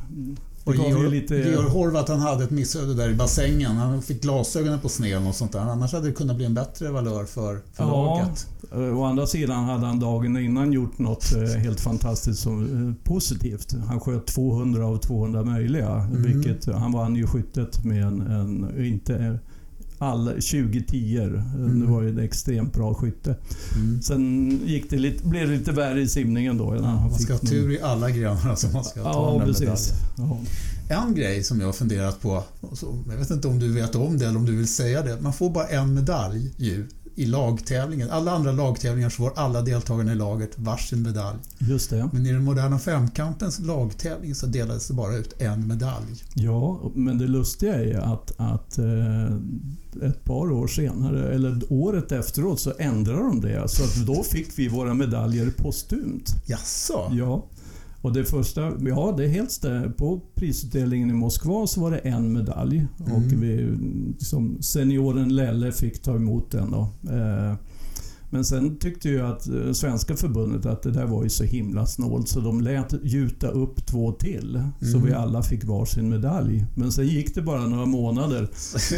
[0.65, 1.35] Och Georg, lite...
[1.37, 3.77] Georg Horvath han hade ett missöde där i bassängen.
[3.77, 5.61] Han fick glasögonen på sned och sånt där.
[5.61, 7.91] Annars hade det kunnat bli en bättre valör för, för Ja.
[7.91, 8.47] laget.
[8.73, 13.05] Eh, Å andra sidan hade han dagen innan gjort något eh, helt fantastiskt som, eh,
[13.05, 13.75] positivt.
[13.89, 15.91] Han sköt 200 av 200 möjliga.
[15.91, 16.23] Mm.
[16.23, 19.39] Vilket, han vann ju skyttet med en, en inte
[20.03, 21.45] alla 20 tior.
[21.55, 21.81] Mm.
[21.81, 23.37] Det var ju ett extremt bra skytte.
[23.77, 24.03] Mm.
[24.03, 26.77] Sen gick det lite, blev det lite värre i simningen då.
[26.77, 28.51] Ja, man ska ha tur i alla grenar.
[28.51, 29.93] Alltså man ska ta Ja, precis.
[30.19, 30.39] Ja.
[30.89, 32.45] En grej som jag har funderat på,
[33.11, 35.21] jag vet inte om du vet om det eller om du vill säga det.
[35.21, 38.11] Man får bara en medalj ju, i lagtävlingen.
[38.11, 41.39] Alla andra lagtävlingar så får alla deltagarna i laget varsin medalj.
[41.59, 42.11] Just det.
[42.13, 46.25] Men i den moderna femkampens lagtävling så delades det bara ut en medalj.
[46.35, 49.25] Ja, men det lustiga är att, att eh,
[50.09, 53.69] ett par år senare, eller året efteråt, så ändrade de det.
[53.69, 56.25] Så att då fick vi våra medaljer postumt.
[56.47, 57.13] Jaså?
[57.13, 57.47] Ja.
[58.03, 62.33] Och det första, ja det helt stä- På prisutdelningen i Moskva så var det en
[62.33, 62.87] medalj.
[63.01, 63.13] Mm.
[63.13, 63.77] Och vi,
[64.19, 66.71] liksom, senioren Lelle fick ta emot den.
[66.71, 66.89] Då.
[67.13, 67.55] Eh,
[68.33, 71.87] men sen tyckte ju att eh, svenska förbundet att det där var ju så himla
[71.87, 74.63] snålt så de lät gjuta upp två till.
[74.81, 75.03] Så Mm.
[75.07, 76.67] vi alla fick varsin medalj.
[76.75, 78.49] Men sen gick det bara några månader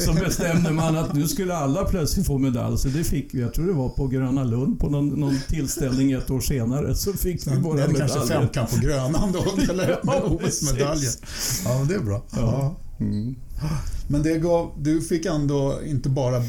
[0.01, 2.79] så bestämde man att nu skulle alla plötsligt få medalj.
[2.79, 3.41] Så det fick vi.
[3.41, 6.95] Jag tror det var på Gröna Lund på någon, någon tillställning ett år senare.
[6.95, 8.41] Så fick vi våra är kanske medaljer.
[8.41, 11.11] femkamp på Grönan då, eller OS-medaljer.
[11.65, 12.23] Ja, det är bra.
[12.31, 12.39] Ja.
[12.99, 13.05] Ja.
[13.05, 13.35] Mm.
[14.09, 16.43] Men det gav, du fick ändå inte bara...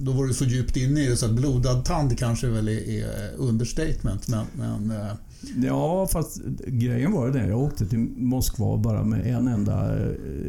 [0.00, 2.88] Då var du så djupt inne i det så att blodad tand kanske väl är,
[2.88, 4.28] är understatement.
[4.28, 5.12] Men, men eh,
[5.56, 7.46] Ja, fast grejen var ju det.
[7.46, 9.96] Jag åkte till Moskva bara med en enda...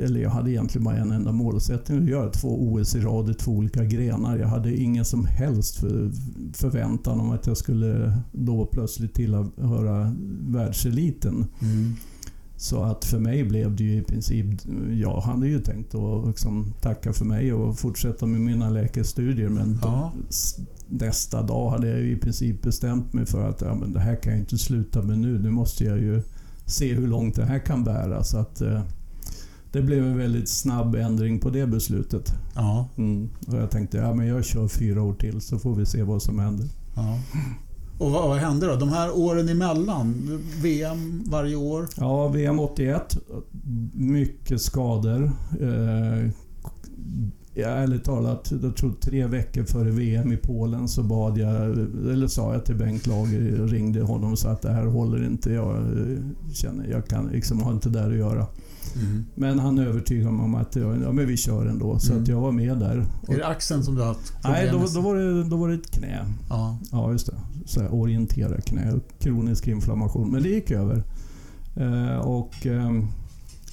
[0.03, 2.03] Eller jag hade egentligen bara en enda målsättning.
[2.03, 4.37] Att göra två OS i rad i två olika grenar.
[4.37, 6.11] Jag hade ingen som helst för,
[6.53, 11.45] förväntan om att jag skulle då plötsligt tillhöra världseliten.
[11.61, 11.95] mm.
[12.61, 14.45] Så att för mig blev det ju i princip,
[15.01, 19.79] jag hade ju tänkt att liksom tacka för mig och fortsätta med mina läkarstudier men
[19.81, 20.11] Ja.
[20.29, 23.99] s- nästa dag hade jag ju i princip bestämt mig för att ja, men det
[23.99, 25.39] här kan jag inte sluta med nu.
[25.39, 26.21] Nu måste jag ju
[26.65, 28.23] se hur långt det här kan bära.
[28.23, 28.81] Så att, eh,
[29.71, 32.33] det blev en väldigt snabb ändring på det beslutet.
[32.55, 32.89] Ja.
[32.97, 33.29] Mm.
[33.47, 36.21] Och jag tänkte ja, men jag kör fyra år till så får vi se vad
[36.21, 36.67] som händer.
[36.95, 37.19] ja.
[38.01, 38.75] Och vad, vad hände då?
[38.75, 40.39] De här åren emellan?
[40.61, 41.87] VM varje år?
[41.95, 43.17] Ja, VM 81.
[43.93, 45.31] Mycket skador.
[45.61, 46.29] Eh,
[47.53, 51.71] ja, ärligt talat, jag tror tre veckor före VM i Polen så bad jag,
[52.11, 55.51] eller sa jag till Bengt Lager, ringde honom och sa att det här håller inte.
[55.51, 56.17] Jag eh,
[56.53, 58.47] känner, jag kan liksom, har inte där att göra.
[58.95, 59.25] Mm.
[59.35, 61.99] Men han övertygade mig om att ja, men vi kör ändå.
[61.99, 62.23] Så Mm.
[62.23, 63.05] att jag var med där.
[63.27, 65.75] Är det axeln som du har haft Nej, då, då, var det, då var det
[65.75, 66.25] ett knä.
[66.49, 66.77] Ja.
[66.91, 67.35] Ja, just det.
[67.65, 70.31] Så här, orientera knä, kronisk inflammation.
[70.31, 71.03] Men det gick över.
[71.75, 73.07] Eh, och ehm,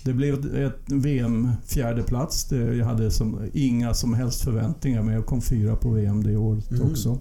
[0.05, 2.45] det blev ett VM fjärdeplats.
[2.49, 6.37] Det, jag hade som, inga som helst förväntningar men jag kom fyra på VM det
[6.37, 6.91] året Mm.
[6.91, 7.19] också.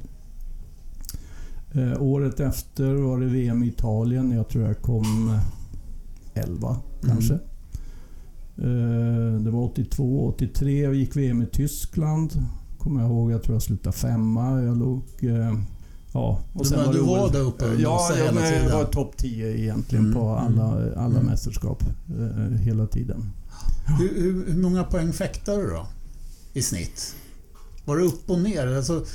[1.72, 4.32] Eh, året efter var det VM i Italien.
[4.32, 5.30] Jag tror jag kom
[6.34, 7.34] eh, 11 kanske.
[7.34, 7.40] Eh,
[9.44, 12.46] det var 82, 83 gick VM i Tyskland.
[12.78, 13.32] Kommer jag ihåg.
[13.32, 14.62] Jag tror jag slutade femma.
[14.62, 15.04] Jag låg...
[15.20, 15.54] Eh,
[16.14, 19.58] ja, Du, men du det var där uppe och Ja, men jag var topp 10
[19.58, 20.64] egentligen Mm, på alla,
[20.96, 21.26] alla mm.
[21.26, 21.84] mästerskap.
[22.20, 23.30] Eh, hela tiden.
[24.00, 25.88] Hur, hur, hur många poäng fäktade du då?
[26.54, 27.16] I snitt?
[27.86, 28.68] Var det upp och ner?
[28.68, 29.06] Alltså,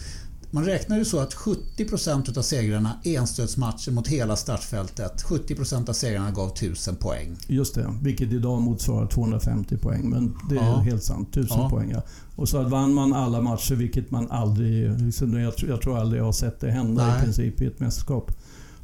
[0.54, 5.22] man räknar ju så att 70% av segrarna enstötsmatcher mot hela startfältet.
[5.24, 7.36] 70% av segrarna gav 1000 poäng.
[7.46, 10.10] Just det, vilket idag motsvarar 250 poäng.
[10.10, 10.76] Men det är Ja.
[10.76, 11.28] helt sant.
[11.36, 11.70] 1000 Ja.
[11.70, 11.94] poäng.
[12.36, 15.00] Och så att vann man alla matcher, vilket man aldrig...
[15.00, 17.18] liksom, Jag, tror- jag tror aldrig jag har sett det hända Nej.
[17.18, 18.32] i princip i ett mästerskap.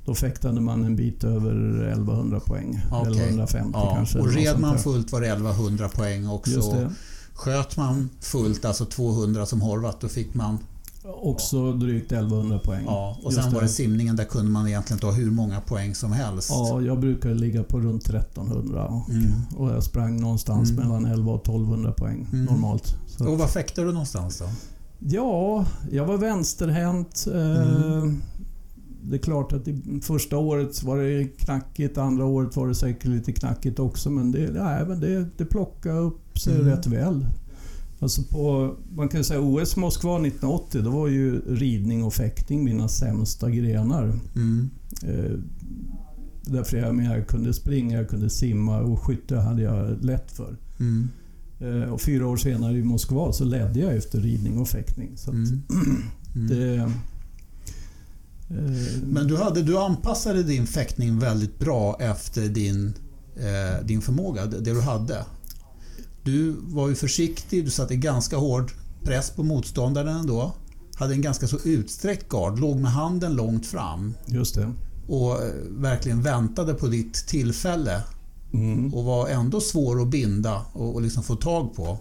[0.04, 1.50] Då fäktade man en bit över
[1.92, 2.80] 1100 poäng.
[2.92, 3.12] Okej.
[3.12, 4.18] 1150 Ja, kanske.
[4.18, 6.50] och red man fullt var det 1100 poäng också.
[6.50, 6.90] Just det.
[7.34, 10.58] Sköt man fullt, alltså 200 som Horvat, då fick man...
[11.22, 12.84] Också drygt 1100 poäng.
[12.86, 15.94] Ja, och Just sen var det simningen, där kunde man egentligen ta hur många poäng
[15.94, 16.50] som helst.
[16.50, 19.26] Ja, jag brukar ligga på runt 1300 och, Mm.
[19.56, 20.82] och jag sprang någonstans Mm.
[20.84, 22.44] mellan 11 och 1200 poäng Mm.
[22.44, 22.94] normalt.
[23.06, 24.44] Så, Och var fäktade du någonstans då?
[24.98, 27.26] ja, jag var vänsterhänt.
[27.34, 28.22] Eh, Mm.
[29.02, 33.04] Det är klart att i första året var det knackigt, andra året var det säkert
[33.04, 36.66] lite knackigt också men det, nej, men det, det plockade upp sig Mm.
[36.66, 37.26] rätt väl.
[38.00, 42.88] Alltså på, man kan säga OS Moskva 1980, då var ju ridning och fäktning mina
[42.88, 44.18] sämsta grenar.
[44.36, 44.70] Mm.
[45.02, 45.38] Eh,
[46.42, 50.56] därför jag, men jag kunde springa, jag kunde simma och skytte hade jag lätt för.
[50.80, 51.08] Mm.
[51.60, 55.16] Eh, och fyra år senare i Moskva så ledde jag efter ridning och fäktning.
[55.16, 55.62] Så Mm.
[56.34, 56.48] Mm.
[56.48, 56.90] det, eh,
[59.06, 62.94] Men du, hade, du anpassade din fäktning väldigt bra efter din,
[63.36, 65.24] eh, din förmåga, det du hade.
[66.28, 68.72] Du var ju försiktig, du satte ganska hård
[69.04, 70.54] press på motståndaren ändå.
[70.94, 74.72] Hade en ganska så utsträckt gard, låg med handen långt fram just det.
[75.08, 78.02] och eh, verkligen väntade på ditt tillfälle
[78.52, 78.94] Mm.
[78.94, 81.98] och var ändå svår att binda och, och liksom få tag på.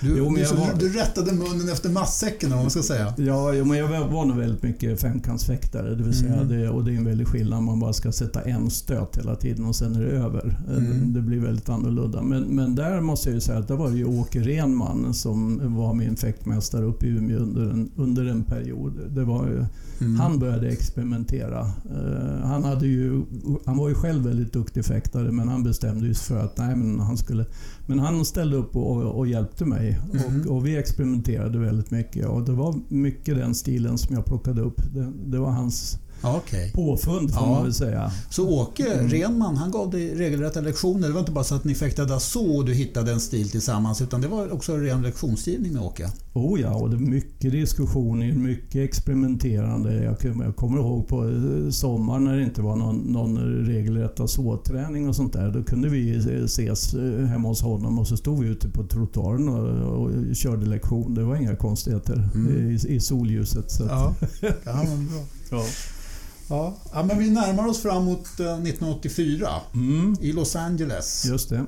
[0.00, 3.14] Du, Jo, du, var- du rättade munnen efter matsäcken om man ska säga.
[3.16, 5.94] Ja, jo, men jag var- nog väldigt mycket femkantsfäktare.
[5.94, 6.48] Det vill säga Mm.
[6.48, 9.36] det, och det är en väldig skillnad om man bara ska sätta en stöt hela
[9.36, 10.58] tiden och sen är det över.
[10.70, 11.12] Eh, Mm.
[11.12, 12.22] Det blir väldigt annorlunda.
[12.22, 15.94] Men, men där måste jag ju säga att det var ju Åke Renman som var
[15.94, 18.92] min fäktmästare uppe i Umeå under en, under en period.
[19.10, 19.64] Det var ju,
[20.00, 20.20] Mm.
[20.20, 21.60] Han började experimentera.
[21.60, 23.22] Eh, han, hade ju,
[23.66, 27.00] han var ju själv väldigt duktig fäktare men han bestämde sig för att nej, men
[27.00, 27.46] han skulle...
[27.86, 30.40] Men han ställde upp och, och hjälpte mig Mhm.
[30.50, 32.26] och, och vi experimenterade väldigt mycket.
[32.26, 34.80] Och det var mycket den stilen som jag plockade upp.
[34.94, 36.72] Det, det var hans Okej.
[36.74, 37.50] påfund får Ja.
[37.50, 38.10] man väl säga.
[38.30, 39.08] Så Åke Mm.
[39.08, 41.06] Renman, han gav dig regelrätta lektioner.
[41.08, 44.02] Det var inte bara så att ni fäktade så och du hittade en stil tillsammans
[44.02, 46.10] utan det var också ren lektionsgivning med Åke.
[46.32, 50.04] Oh ja, och det var mycket diskussioner, mycket experimenterande.
[50.04, 54.20] Jag, kom- jag kommer ihåg på eh, sommaren när det inte var någon, någon regelrätt
[54.26, 55.50] såträning och sånt där.
[55.50, 58.82] Då kunde vi eh, ses eh, hemma hos honom och så stod vi ute på
[58.86, 61.14] trottoaren och, och körde lektion.
[61.14, 62.70] Det var inga konstigheter Mm.
[62.70, 63.70] i, i solljuset.
[63.70, 64.14] Så Ja,
[64.64, 65.24] ja bra.
[65.58, 65.64] Ja.
[66.48, 66.74] Ja.
[66.92, 71.24] ja, men vi närmar oss framåt eh, 1984 Mm, i Los Angeles.
[71.24, 71.64] just det.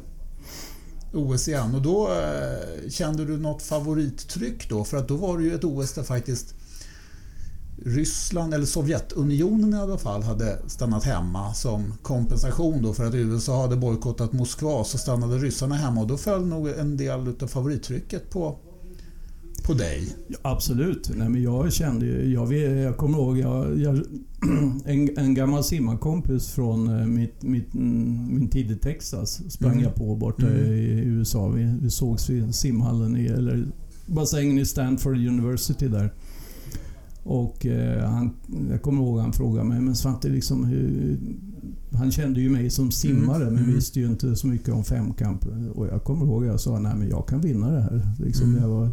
[1.13, 1.75] OS igen.
[1.75, 4.85] Och då eh, kände du något favorittryck då?
[4.85, 6.55] För att då var det ju ett OS där faktiskt
[7.85, 13.63] Ryssland, eller Sovjetunionen i alla fall, hade stannat hemma som kompensation då för att USA
[13.63, 18.31] hade bojkottat Moskva så stannade ryssarna hemma och då föll nog en del utav favorittrycket
[18.31, 18.59] på,
[19.67, 20.17] på dig?
[20.29, 21.11] Ja, absolut.
[21.17, 23.97] Nej, men jag kände jag, jag kommer ihåg jag, jag,
[24.85, 29.85] en, en gammal simmarkompis från eh, mitt, mitt, mm, min tid i Texas sprang mm.
[29.85, 30.73] jag på borta mm.
[30.73, 31.49] i USA.
[31.49, 33.67] Vi, vi sågs vid simhallen, i, eller
[34.07, 36.13] bassängen i Stanford University där.
[37.23, 38.35] Och eh, han,
[38.71, 41.19] jag kommer ihåg han frågade mig, men Svante, liksom, hur,
[41.93, 43.55] han kände ju mig som simmare mm.
[43.55, 43.75] men mm.
[43.75, 45.45] visste ju inte så mycket om femkamp.
[45.75, 48.11] Och jag kommer ihåg att jag sa, nej men jag kan vinna det här.
[48.19, 48.63] Liksom, mm.
[48.63, 48.91] jag, var,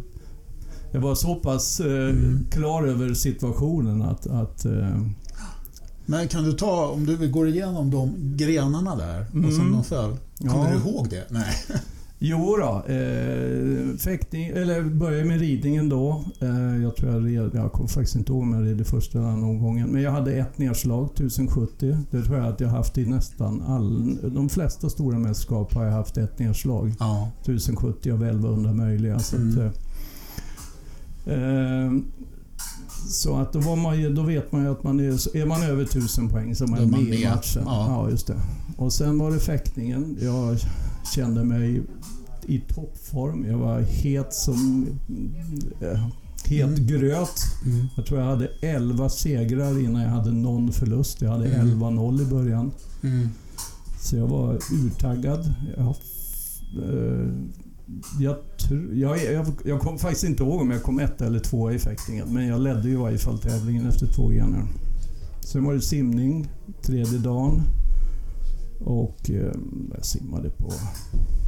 [0.94, 2.46] jag var så pass eh, mm.
[2.50, 4.26] klar över situationen att...
[4.26, 5.00] att eh,
[6.06, 9.72] men kan du ta, om du går igenom de grenarna där och som mm.
[9.72, 10.16] de föll.
[10.38, 10.78] Kommer ja.
[10.84, 11.24] du ihåg det?
[11.28, 11.54] Nej.
[12.18, 16.24] Jo då, eh, fäktning, eller började med ridningen då.
[16.40, 19.18] Eh, jag tror jag red, jag kommer faktiskt inte ihåg om jag red det första
[19.18, 19.88] någon gången.
[19.88, 21.96] Men jag hade ett nedslag, 1070.
[22.10, 25.92] Det tror jag att jag haft i nästan all, de flesta stora mästerskap har jag
[25.92, 26.94] haft ett nedslag.
[26.98, 27.30] Ja.
[27.42, 29.18] 1070 av 1100 möjliga.
[29.18, 29.50] Så mm.
[29.50, 29.80] att, eh,
[33.08, 35.82] så att då, var man, då vet man ju att man är, är man över
[35.82, 37.62] 1000 poäng så är man, med i matchen.
[37.66, 37.86] Ja.
[37.88, 38.10] ja.
[38.10, 38.40] just det.
[38.76, 40.18] Och sen var det fäktningen.
[40.20, 40.58] Jag
[41.14, 41.82] kände mig
[42.46, 43.44] i toppform.
[43.44, 44.86] Jag var het som
[45.80, 46.06] äh,
[46.44, 46.86] het mm.
[46.86, 47.40] gröt.
[47.66, 47.86] Mm.
[47.96, 51.22] Jag tror jag hade 11 segrar innan jag hade någon förlust.
[51.22, 51.82] Jag hade mm.
[51.82, 52.72] 11-0 i början.
[53.02, 53.28] Mm.
[54.00, 55.54] Så jag var urtaggad.
[55.76, 55.94] Jag,
[58.20, 58.36] jag,
[58.94, 62.34] jag, jag, jag kommer faktiskt inte ihåg om jag kom ett eller två i fäktningen.
[62.34, 64.66] Men jag ledde ju i varje fall tävlingen efter två grenar.
[65.40, 66.48] Sen var det simning
[66.82, 67.62] tredje dagen.
[68.80, 69.52] Och eh,
[69.94, 70.72] jag simmade på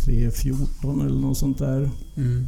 [0.06, 1.90] 3.14 eller något sånt där.
[2.16, 2.46] Mm.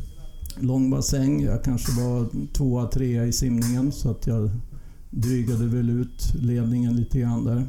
[0.60, 1.42] Lång bassäng.
[1.42, 4.50] Jag kanske var tvåa, trea i simningen så att jag
[5.10, 7.66] drygade väl ut ledningen lite grann där.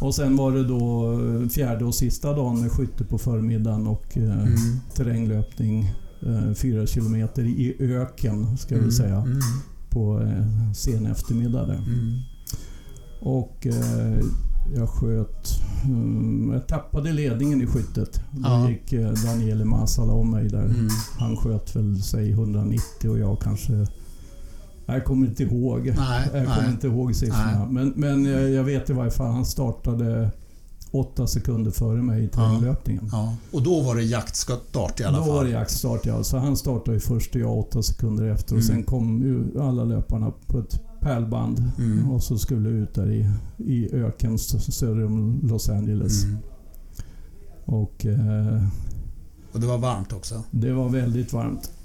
[0.00, 4.16] Och sen var det då eh, fjärde och sista dagen med skytte på förmiddagen och
[4.16, 4.58] eh, mm.
[4.94, 8.86] terränglöpning eh, fyra kilometer i öken, ska mm.
[8.86, 9.38] vi säga, mm.
[9.90, 11.66] på eh, sen eftermiddag.
[11.66, 11.74] Där.
[11.74, 12.20] Mm.
[13.20, 14.24] Och eh,
[14.74, 15.62] jag sköt...
[15.84, 18.20] Um, jag tappade ledningen i skyttet.
[18.42, 18.62] Ja.
[18.62, 20.64] Då gick eh, Daniele Masala om mig där.
[20.64, 20.88] Mm.
[21.18, 23.86] Han sköt väl, säg 190 och jag kanske...
[24.94, 25.92] Jag kommer inte ihåg.
[25.96, 27.66] Nej, jag kommer inte ihåg siffrorna.
[27.70, 28.24] Men, men
[28.54, 30.30] jag vet i varje fall han startade
[30.90, 33.08] åtta sekunder före mig i terränglöpningen.
[33.12, 33.56] Ja, ja.
[33.56, 35.32] Och då var det jaktstart i alla då fall?
[35.32, 36.24] Då var det jaktstart ja.
[36.24, 38.52] Så han startade ju först och jag åtta sekunder efter.
[38.52, 38.58] Mm.
[38.58, 42.10] Och sen kom ju alla löparna på ett pärlband mm.
[42.10, 46.24] och så skulle ut där i, i öken söder om Los Angeles.
[46.24, 46.36] Mm.
[47.64, 48.62] Och, eh,
[49.52, 50.42] och det var varmt också?
[50.50, 51.70] Det var väldigt varmt.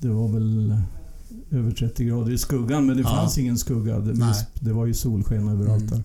[0.00, 0.80] Det var väl
[1.50, 3.08] över 30 grader i skuggan, men det ja.
[3.08, 3.98] fanns ingen skugga.
[3.98, 5.86] Det, det, var ju solsken överallt mm.
[5.86, 6.02] där.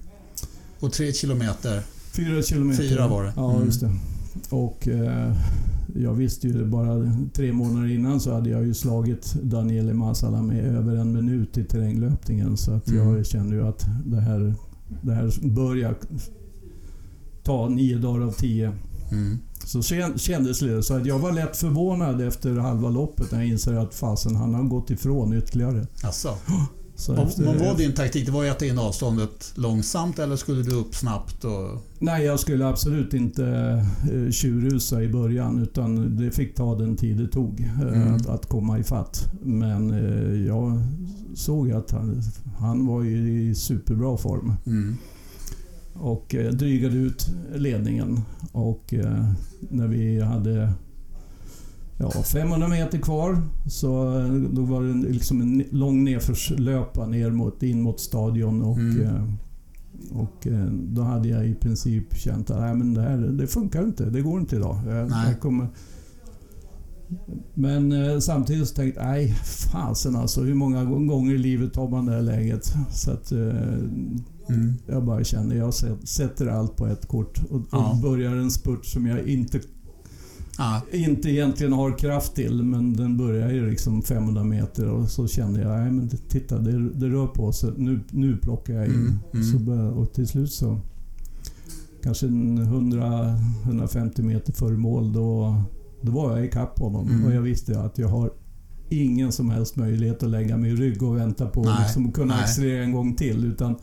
[0.79, 1.83] Och tre kilometer?
[2.11, 2.83] Fyra kilometer.
[2.83, 3.33] Fyra var det?
[3.35, 3.91] Ja, just det.
[4.49, 5.35] Och eh,
[5.95, 10.65] jag visste ju bara tre månader innan så hade jag ju slagit Daniele Masala med
[10.65, 12.57] över en minut i terränglöpningen.
[12.57, 13.23] Så att jag mm.
[13.23, 14.55] kände ju att det här,
[15.01, 15.95] det här börjar
[17.43, 18.71] ta nio dagar av tio.
[19.11, 19.39] Mm.
[19.65, 19.81] Så
[20.17, 20.83] kändes det.
[20.83, 24.53] Så att jag var lätt förvånad efter halva loppet när jag inser att fasen, han
[24.53, 25.87] har gått ifrån ytterligare.
[26.03, 26.37] Alltså.
[27.01, 28.25] Så vad, efter, var din taktik?
[28.25, 31.43] Det var ju att ta in avståndet långsamt eller skulle du upp snabbt?
[31.43, 31.81] Och...
[31.99, 33.43] Nej, jag skulle absolut inte
[34.13, 38.15] uh, tjurrusa i början utan det fick ta den tid det tog uh, mm.
[38.15, 39.31] att, att, komma ifatt.
[39.41, 40.81] Men uh, jag
[41.35, 42.21] såg att han,
[42.59, 44.53] han var i superbra form.
[44.65, 44.97] Mm.
[45.93, 47.25] Och uh, drygade ut
[47.55, 48.19] ledningen.
[48.51, 48.93] Och
[49.69, 50.73] när vi hade
[52.01, 53.41] ja, 500 meter kvar.
[53.67, 58.61] Så eh, då var det liksom en lång nedförslöpa ner mot, in mot stadion.
[58.61, 59.05] Och, mm.
[59.05, 59.23] Eh,
[60.11, 63.83] och eh, då hade jag i princip känt att Nej, men det, här, det funkar
[63.83, 64.05] inte.
[64.05, 64.79] Det går inte idag.
[64.87, 65.67] Jag, jag kommer...
[67.53, 69.35] Men samtidigt så tänkte jag, nej
[69.71, 70.41] fasen alltså.
[70.41, 72.73] Hur många gånger i livet har man det här läget?
[72.91, 73.31] Så att,
[74.53, 74.73] mm.
[74.87, 77.99] Jag bara känner, jag sätter allt på ett kort och, ja.
[78.03, 79.61] börjar en spurt som jag inte
[80.57, 80.81] ja.
[80.91, 82.63] inte egentligen har kraft till.
[82.63, 86.89] Men den börjar ju liksom 500 meter och så kände jag, nej men titta det,
[86.89, 87.71] det rör på sig.
[87.77, 88.93] Nu, nu plockar jag in.
[88.93, 89.43] Mm, mm.
[89.51, 90.79] Så började, och till slut så
[92.03, 95.55] kanske 100-150 meter före mål då,
[96.01, 97.07] då var jag ikapp honom.
[97.07, 97.25] Mm.
[97.25, 98.31] Och jag visste att jag har
[98.89, 102.33] ingen som helst möjlighet att lägga mig i rygg och vänta på att liksom kunna
[102.33, 102.43] nej.
[102.43, 103.45] accelerera en gång till.
[103.45, 103.75] Utan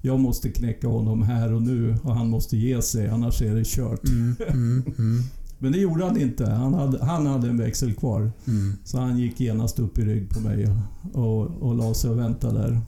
[0.00, 3.66] jag måste knäcka honom här och nu och han måste ge sig, annars är det
[3.66, 4.08] kört.
[4.08, 5.22] Mm, mm, mm.
[5.58, 6.50] Men det gjorde han inte.
[6.50, 8.32] Han hade, han hade en växel kvar.
[8.46, 8.72] Mm.
[8.84, 10.66] Så han gick genast upp i rygg på mig
[11.12, 12.80] och, och, och la sig och väntade där.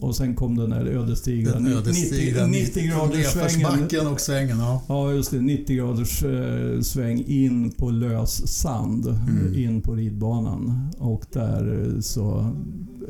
[0.00, 4.06] Och sen kom den där ödesdigra Den ödesdigra 90, 90 graders svängen.
[4.06, 4.82] Och svängen, ja.
[4.88, 5.40] Ja, just det.
[5.40, 9.06] 90 graders eh, sväng in på lös sand.
[9.06, 9.54] Mm.
[9.54, 10.90] In på ridbanan.
[10.98, 12.52] Och där eh, så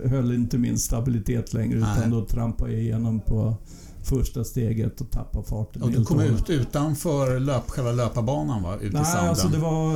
[0.05, 1.99] höll inte min stabilitet längre Nej.
[1.99, 3.57] utan då trampade jag igenom på
[4.05, 8.77] första steget och tappade farten Och du kom ut utanför löp, själva löparbanan va?
[8.77, 9.29] Ut i Nej, sanden.
[9.29, 9.94] alltså det var...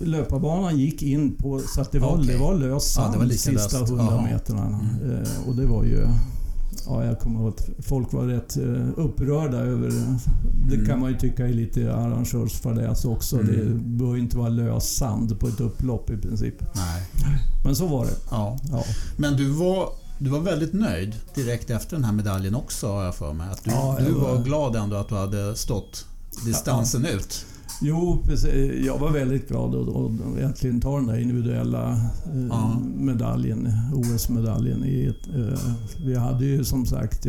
[0.00, 1.60] Löparbanan gick in på...
[1.74, 2.26] Så att det var, Okej.
[2.26, 3.90] det var lös Ja, sand det var lika sista löst.
[3.92, 4.22] 100 Jaha.
[4.22, 4.66] meterna.
[4.66, 5.12] Mm.
[5.22, 6.06] Eh, Och det var ju...
[6.86, 9.90] Ja, jag kommer ihåg att folk var rätt eh, upprörda över...
[10.68, 10.86] Det Mm.
[10.86, 13.36] kan man ju tycka är lite arrangörsfadäs också.
[13.40, 13.46] Mm.
[13.98, 16.54] Det ju inte vara lös sand på ett upplopp i princip.
[16.74, 17.02] Nej.
[17.64, 18.12] Men så var det.
[18.30, 18.58] Ja.
[18.70, 18.84] Ja,
[19.16, 23.14] Men du var, du var väldigt nöjd direkt efter den här medaljen också har jag
[23.14, 23.48] för mig.
[23.52, 26.06] Att du, Ja, du var var- glad ändå att du hade stått
[26.46, 27.44] distansen ut.
[27.84, 28.84] Jo, precis.
[28.86, 32.80] jag var väldigt glad att äntligen ta den där individuella eh, Ja.
[32.96, 34.82] medaljen, OS-medaljen.
[34.82, 35.58] Eh,
[36.06, 37.26] vi hade ju som sagt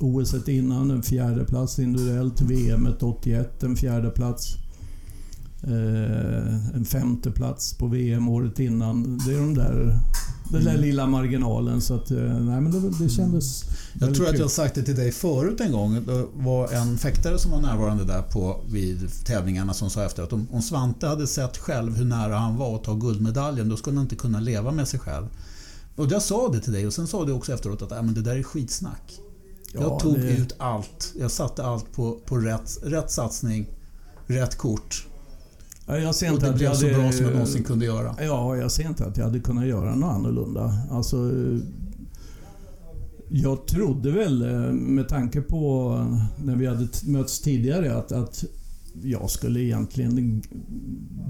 [0.00, 4.56] OS innan en fjärde plats individuellt, VM ett 81 en fjärde plats.
[5.62, 9.18] Eh, en femte plats på VM året innan.
[9.26, 9.98] Det är de där,
[10.50, 10.82] den där Mm.
[10.82, 11.80] lilla marginalen.
[11.80, 13.64] Så att, eh, nej, men det, det kändes
[14.00, 14.38] Jag tror att kul.
[14.38, 15.94] jag har sagt det till dig förut en gång.
[16.06, 20.46] Det var en fäktare som var närvarande där på, vid tävlingarna som sa efteråt om,
[20.52, 24.04] om Svante hade sett själv hur nära han var att ta guldmedaljen då skulle han
[24.04, 25.26] inte kunna leva med sig själv.
[25.96, 28.14] Och jag sa det till dig och sen sa du också efteråt att äh, men
[28.14, 29.20] det där är skitsnack.
[29.72, 31.12] jag Ja, tog det- ut allt.
[31.20, 33.66] Jag satte allt på, på rätt, rätt satsning,
[34.26, 35.06] rätt kort.
[35.86, 37.62] Ja, jag ser Och inte det att blev jag så hade- bra som jag någonsin
[37.64, 38.14] kunde göra.
[38.20, 40.78] Ja, jag ser inte att jag hade kunnat göra något annorlunda.
[40.90, 41.30] Alltså,
[43.28, 45.92] jag trodde väl eh, med tanke på
[46.44, 48.44] när vi hade mötts tidigare att, att
[49.02, 50.42] jag skulle egentligen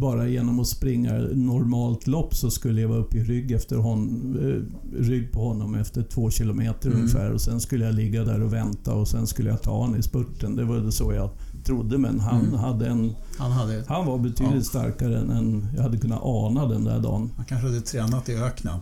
[0.01, 4.37] bara genom att springa normalt lopp så skulle jag vara uppe i rygg, efter hon,
[4.43, 7.01] eh, rygg på honom efter två kilometer Mm.
[7.01, 7.33] ungefär.
[7.33, 10.03] Och sen skulle jag ligga där och vänta och sen skulle jag ta honom i
[10.03, 10.57] spurten.
[10.57, 11.31] Det var det så jag
[11.67, 11.99] trodde.
[11.99, 12.55] Men han, Mm.
[12.55, 14.63] hade en, Han, hade, han var betydligt Ja.
[14.63, 17.31] starkare än, jag hade kunnat ana den där dagen.
[17.37, 18.79] han kanske hade tränat i öknen.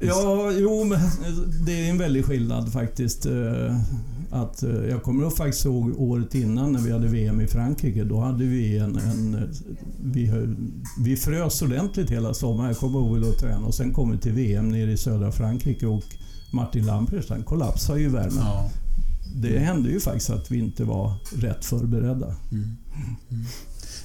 [0.00, 0.98] Ja, jo, men
[1.66, 3.26] det är en väldig skillnad faktiskt.
[3.26, 3.76] eh,
[4.30, 8.04] Att, eh, jag kommer ihåg faktiskt ihåg året innan när vi hade VM i Frankrike.
[8.04, 8.96] Då hade vi en...
[8.98, 9.40] en eh,
[10.04, 10.30] vi,
[11.04, 12.68] vi frös ordentligt hela sommaren.
[12.68, 13.64] Jag kommer ihåg att tränade.
[13.66, 16.02] Och sen kom vi till VM nere i södra Frankrike och
[16.52, 18.38] Martin Lamprecht han kollapsade ju i värmen.
[18.40, 18.70] Ja.
[19.34, 22.26] Det hände ju faktiskt att vi inte var rätt förberedda.
[22.52, 22.76] Mm.
[23.30, 23.44] Mm.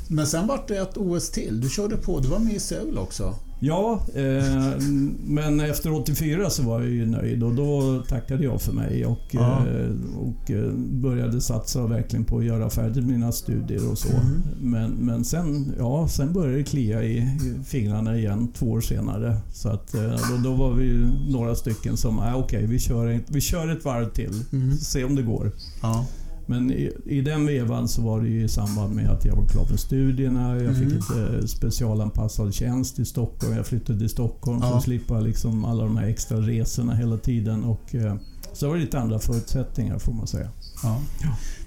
[0.08, 1.62] Men sen var det ett OS till.
[1.62, 2.20] Du körde på.
[2.20, 3.36] Du var med i Seoul också.
[3.66, 4.80] Ja, eh,
[5.26, 9.20] men efter 84 så var jag ju nöjd och då tackade jag för mig och,
[9.32, 9.68] Ja.
[9.68, 14.10] eh, och eh, började satsa verkligen på att göra färdigt mina studier och så.
[14.10, 14.42] Mm.
[14.62, 19.38] Men, men sen, ja, sen började det klia i, i fingrarna igen två år senare.
[19.54, 23.30] Så att, eh, då, då var vi några stycken som, ah, okej vi, kör ett-
[23.32, 24.44] vi kör ett varv till.
[24.54, 24.72] Mm.
[24.78, 25.52] Se om det går.
[25.82, 26.06] Ja.
[26.46, 29.46] Men i, i den vevan så var det ju i samband med att jag var
[29.48, 30.58] klar med studierna.
[30.64, 31.40] Jag fick Mm.
[31.40, 33.56] ett specialanpassad tjänst i Stockholm.
[33.56, 34.78] Jag flyttade till Stockholm för Ja.
[34.78, 37.64] att slippa liksom alla de här extra resorna hela tiden.
[37.64, 38.16] Och, eh,
[38.54, 40.50] så var det lite andra förutsättningar får man säga.
[40.84, 41.02] Ja.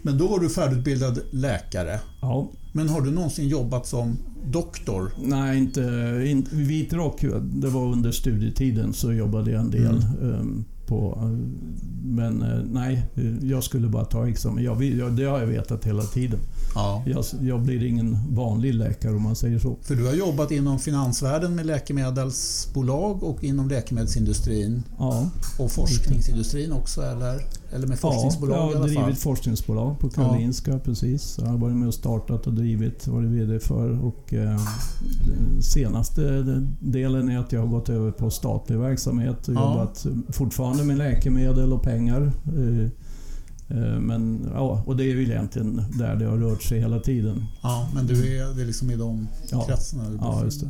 [0.02, 2.00] Men då var du färdigutbildad läkare.
[2.20, 4.16] Ja, Men har du någonsin jobbat som
[4.50, 5.12] doktor?
[5.22, 7.24] nej, inte, inte vit rock.
[7.42, 10.04] Det var under studietiden så jobbade jag en del.
[10.20, 10.30] Mm.
[10.30, 11.18] eh, på,
[12.04, 13.06] men eh, nej,
[13.42, 14.64] jag skulle bara ta examen.
[14.64, 16.38] Jag, jag, det har jag vetat hela tiden.
[16.74, 17.02] Ja.
[17.06, 19.76] Jag, jag blir ingen vanlig läkare om man säger så.
[19.82, 27.02] För du har jobbat inom finansvärlden med läkemedelsbolag och inom läkemedelsindustrin Ja, och forskningsindustrin också
[27.02, 27.40] eller?
[27.72, 29.04] Eller med forskningsbolag ja, i jag har alla fall?
[29.04, 31.38] drivit forskningsbolag på Karolinska precis.
[31.40, 34.04] Jag har varit med och startat och drivit, varit VD för.
[34.04, 34.60] Och, eh,
[35.60, 36.44] senaste
[36.80, 39.70] delen är att jag har gått över på statlig verksamhet och Ja.
[39.72, 42.32] jobbat fortfarande med läkemedel och pengar.
[42.46, 42.84] Eh,
[43.78, 47.44] eh, men, ja, och det är ju egentligen där det har rört sig hela tiden.
[47.62, 49.64] Ja, men du är, det är liksom i de Ja.
[49.66, 50.68] kretsarna Ja, befinner just det.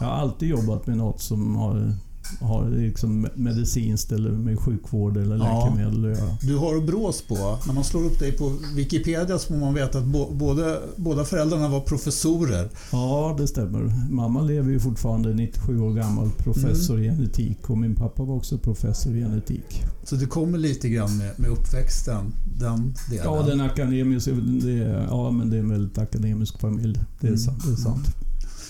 [0.00, 1.92] Jag har alltid jobbat med något som har,
[2.40, 5.64] har liksom medicinskt eller med sjukvård eller Ja.
[5.64, 6.36] läkemedel att göra.
[6.42, 7.58] Du har brås på.
[7.66, 11.24] När man slår upp dig på Wikipedia så får man veta att bo, både, båda
[11.24, 12.68] föräldrarna var professorer.
[12.92, 13.92] Ja, det stämmer.
[14.10, 18.58] Mamma lever ju fortfarande 97 år gammal, professor i genetik och min pappa var också
[18.58, 19.82] professor i genetik.
[20.04, 23.24] Så det kommer lite grann med, med uppväxten, den delen.
[23.24, 24.30] Ja, den akademiska,
[24.62, 27.00] det, ja, men det är en väldigt akademisk familj.
[27.20, 27.38] Det är, Mm.
[27.40, 28.06] sant, det är sant.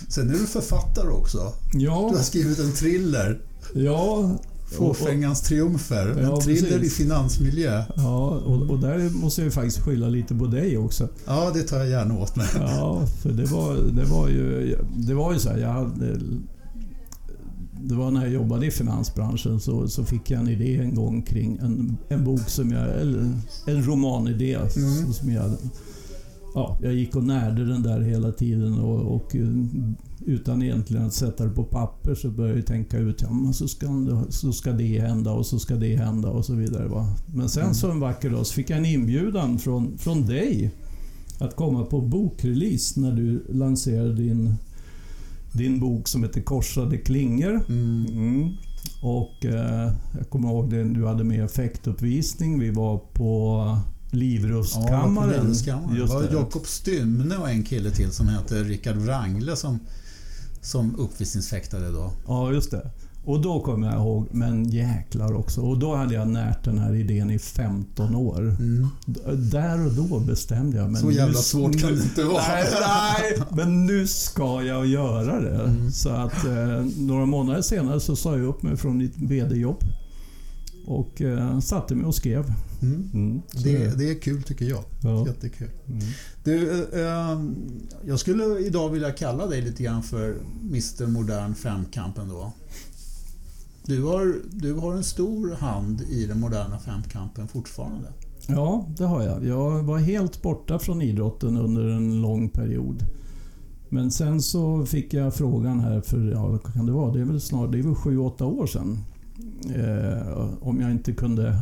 [0.08, 1.38] Sen är du författare också.
[1.72, 3.40] Ja, Du har skrivit en thriller,
[3.74, 4.30] ja,
[4.70, 6.16] Fåfängans triumfer.
[6.22, 7.00] Ja, en thriller precis.
[7.00, 7.82] i finansmiljö.
[7.96, 11.08] ja, och, och där måste jag ju faktiskt skylla lite på dig också.
[11.26, 12.46] Ja, det tar jag gärna åt mig.
[12.54, 16.18] Ja, för det var, det var ju, det var ju så här, jag hade,
[17.82, 21.22] det var när jag jobbade i finansbranschen så, så fick jag en idé en gång
[21.22, 23.32] kring en, en bok som jag, eller
[23.66, 25.12] en romanidé mm.
[25.12, 25.56] som jag
[26.54, 29.36] ja, jag gick och närde den där hela tiden och, och,
[30.26, 33.68] utan egentligen att sätta det på papper så började jag tänka ut ja, men så,
[33.68, 33.86] ska,
[34.30, 36.88] så ska det hända och så ska det hända och så vidare.
[36.88, 37.16] Va?
[37.34, 37.74] Men sen mm.
[37.74, 40.70] så en vacker dag så fick jag en inbjudan från, från dig
[41.38, 44.54] att komma på bokrelease när du lanserade din,
[45.52, 47.60] din bok som heter Korsade klingor.
[47.68, 48.06] Mm.
[48.06, 48.52] Mm.
[49.02, 52.58] Och eh, Jag kommer ihåg det, du hade med effektuppvisning.
[52.58, 53.78] Vi var på
[54.10, 55.54] Livrustkammaren.
[55.66, 59.78] Ja, det var Jakob Stymne och en kille till som hette Rickard Wrangle som,
[60.60, 62.12] som uppvisningsfäktade då.
[62.26, 62.90] Ja, just det.
[63.28, 65.60] Och då kommer jag ihåg, men jäklar också.
[65.60, 68.40] Och då hade jag närt den här idén i 15 år.
[68.40, 68.88] Mm.
[69.50, 71.02] Där och då bestämde jag mig.
[71.02, 72.42] Så jävla svårt kan det inte vara.
[72.48, 75.64] Nej, nej, men nu ska jag göra det.
[75.64, 75.90] Mm.
[75.90, 79.84] Så att eh, några månader senare så sa jag upp mig från mitt VD-jobb.
[80.88, 82.52] Och eh, satte mig och skrev.
[82.82, 83.10] Mm.
[83.14, 84.84] Mm, det, det, är kul tycker jag.
[85.02, 85.26] Ja.
[85.26, 85.70] Jättekul.
[85.86, 86.00] Mm.
[86.44, 87.40] Du, eh,
[88.04, 92.52] jag skulle idag vilja kalla dig lite grann för Mr Modern Femkampen då.
[93.86, 98.08] Du har, du har en stor hand i den moderna femkampen fortfarande.
[98.46, 99.46] Ja, det har jag.
[99.46, 103.04] Jag var helt borta från idrotten under en lång period.
[103.88, 107.12] Men sen så fick jag frågan här för, ja kan det vara?
[107.12, 108.98] Det är väl snart, det är väl sju, åtta år sedan.
[109.74, 111.58] Eh, om jag inte kunde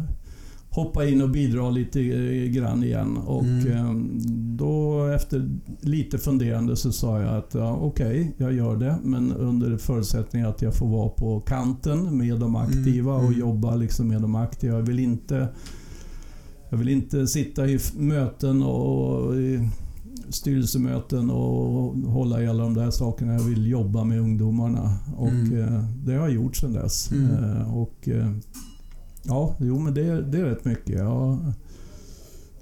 [0.70, 3.16] hoppa in och bidra lite eh, grann igen.
[3.16, 3.72] Och mm.
[3.72, 4.18] Ehm,
[4.56, 5.50] då efter
[5.80, 8.98] lite funderande så sa jag att ja, okej, okay, jag gör det.
[9.02, 13.26] Men under förutsättning att jag får vara på kanten med de aktiva mm.
[13.26, 13.40] och mm.
[13.40, 14.76] jobba liksom med de aktiva.
[14.76, 15.48] Jag vill inte
[16.70, 19.68] jag vill inte sitta i möten och i
[20.28, 23.32] styrelsemöten och hålla i alla de där sakerna.
[23.32, 24.96] Jag vill jobba med ungdomarna.
[25.16, 25.58] Och mm.
[25.58, 27.10] Eh, det har jag gjort sedan dess.
[27.12, 27.44] Mm.
[27.44, 28.08] Eh, och
[29.28, 30.98] Ja, jo men det, det är rätt mycket.
[30.98, 31.38] Jag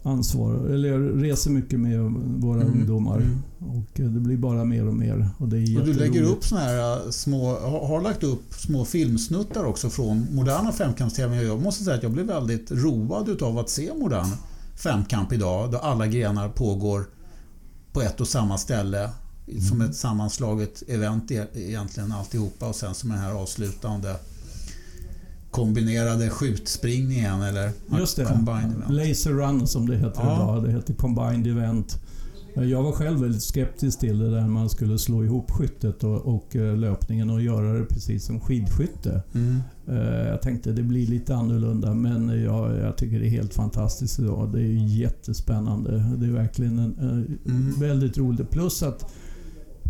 [0.02, 2.00] ansvarar, eller jag reser mycket med
[2.38, 2.72] våra mm.
[2.72, 3.16] ungdomar.
[3.16, 3.42] Mm.
[3.58, 5.28] Och det blir bara mer och mer.
[5.38, 7.56] Och, det är och du lägger upp såna här små,
[7.86, 11.42] har lagt upp små filmsnuttar också från moderna femkampstävlingar.
[11.44, 14.28] Jag måste säga att jag blev väldigt road utav att se modern
[14.82, 15.72] femkamp idag.
[15.72, 17.04] Där alla grenar pågår
[17.94, 19.10] på ett och samma ställe.
[19.48, 19.62] Mm.
[19.62, 24.16] Som ett sammanslaget event e-, egentligen alltihopa och sen som den här avslutande
[25.50, 28.24] kombinerade skjutspringningen eller Just det.
[28.24, 28.90] Combined event.
[28.90, 30.34] Laser Run som det heter ja.
[30.34, 30.64] idag.
[30.64, 32.03] Det heter Combined Event.
[32.54, 36.56] Jag var själv väldigt skeptisk till det där man skulle slå ihop skyttet och, och
[36.56, 39.22] eh, löpningen och göra det precis som skidskytte.
[39.34, 39.60] Mm.
[39.88, 44.18] Eh, jag tänkte det blir lite annorlunda men jag, jag tycker det är helt fantastiskt
[44.18, 44.52] idag.
[44.52, 46.04] Det är jättespännande.
[46.16, 47.80] Det är verkligen en, mm.
[47.80, 48.50] väldigt roligt.
[48.50, 49.12] Plus att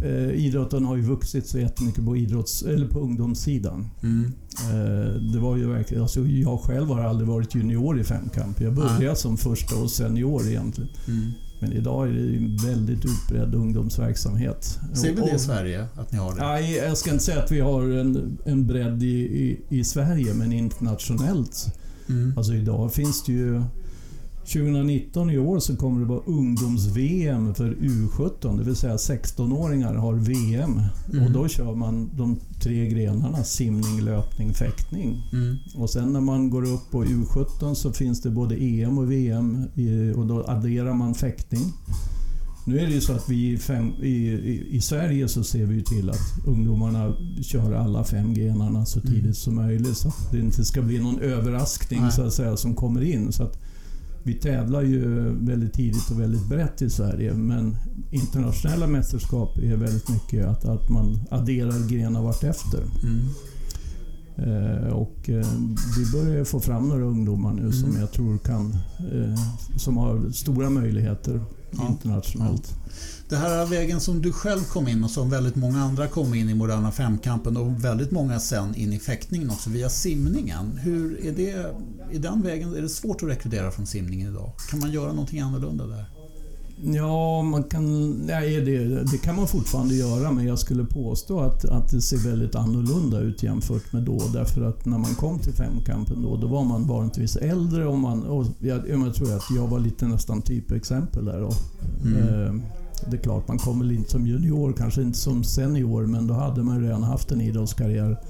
[0.05, 3.91] eh, idrotten har ju vuxit så jättemycket på, idrotts, eller på ungdomssidan.
[4.03, 4.33] Mm.
[4.73, 8.61] Eh, det var ju verkligen, alltså jag själv har aldrig varit junior i femkamp.
[8.61, 9.15] Jag började ah.
[9.15, 10.91] som första och senior egentligen.
[11.09, 11.33] Mm.
[11.65, 14.79] Men idag är det ju en väldigt utbredd ungdomsverksamhet.
[14.93, 15.87] Ser vi det i Sverige?
[15.95, 16.41] Att ni har det?
[16.41, 20.35] Nej, jag ska inte säga att vi har en, en bredd i, i, i Sverige,
[20.35, 21.79] men internationellt.
[22.09, 22.35] Mm.
[22.37, 23.63] Alltså idag finns det ju
[24.45, 30.15] 2019 i år så kommer det vara ungdoms-VM för U17, det vill säga 16-åringar har
[30.15, 30.81] VM.
[31.13, 31.25] Mm.
[31.25, 35.23] Och då kör man de tre grenarna simning, löpning, fäktning.
[35.33, 35.57] Mm.
[35.77, 39.69] Och sen när man går upp på U17 så finns det både EM och VM
[40.17, 41.73] och då adderar man fäktning.
[42.67, 45.83] Nu är det ju så att vi fem, i, i, i, Sverige så ser vi
[45.83, 49.35] till att ungdomarna kör alla fem grenarna så tidigt mm.
[49.35, 49.97] som möjligt.
[49.97, 53.33] Så att det inte ska bli någon överraskning så att säga, som kommer in.
[53.33, 53.59] Så att
[54.27, 57.77] vi tävlar ju väldigt tidigt och väldigt brett i Sverige men
[58.11, 62.83] internationella mästerskap är väldigt mycket att, att man adderar grenar vartefter.
[63.03, 63.21] Mm.
[64.37, 65.47] Eh, och eh,
[65.99, 67.73] vi börjar få fram några ungdomar nu mm.
[67.73, 68.77] som jag tror kan,
[69.13, 69.39] eh,
[69.77, 71.89] som har stora möjligheter ja.
[71.89, 72.75] internationellt.
[73.35, 76.49] Det här vägen som du själv kom in och som väldigt många andra kom in
[76.49, 80.79] i moderna femkampen och väldigt många sen in i fäktningen också via simningen.
[80.79, 81.75] Hur är det,
[82.11, 84.53] i den vägen, är det svårt att rekrytera från simningen idag?
[84.71, 86.05] Kan man göra någonting annorlunda där?
[86.83, 91.65] Ja, man kan, nej, det, det kan man fortfarande göra men jag skulle påstå att,
[91.65, 94.23] att det ser väldigt annorlunda ut jämfört med då.
[94.33, 98.23] Därför att när man kom till femkampen då, då var man vanligtvis äldre och, man,
[98.23, 101.53] och jag, jag tror att jag var lite nästan typexempel där då.
[102.05, 102.19] Mm.
[102.19, 106.35] Eh, det är klart, man kommer inte som junior, kanske inte som senior, men då
[106.35, 108.21] hade man redan haft en idrottskarriär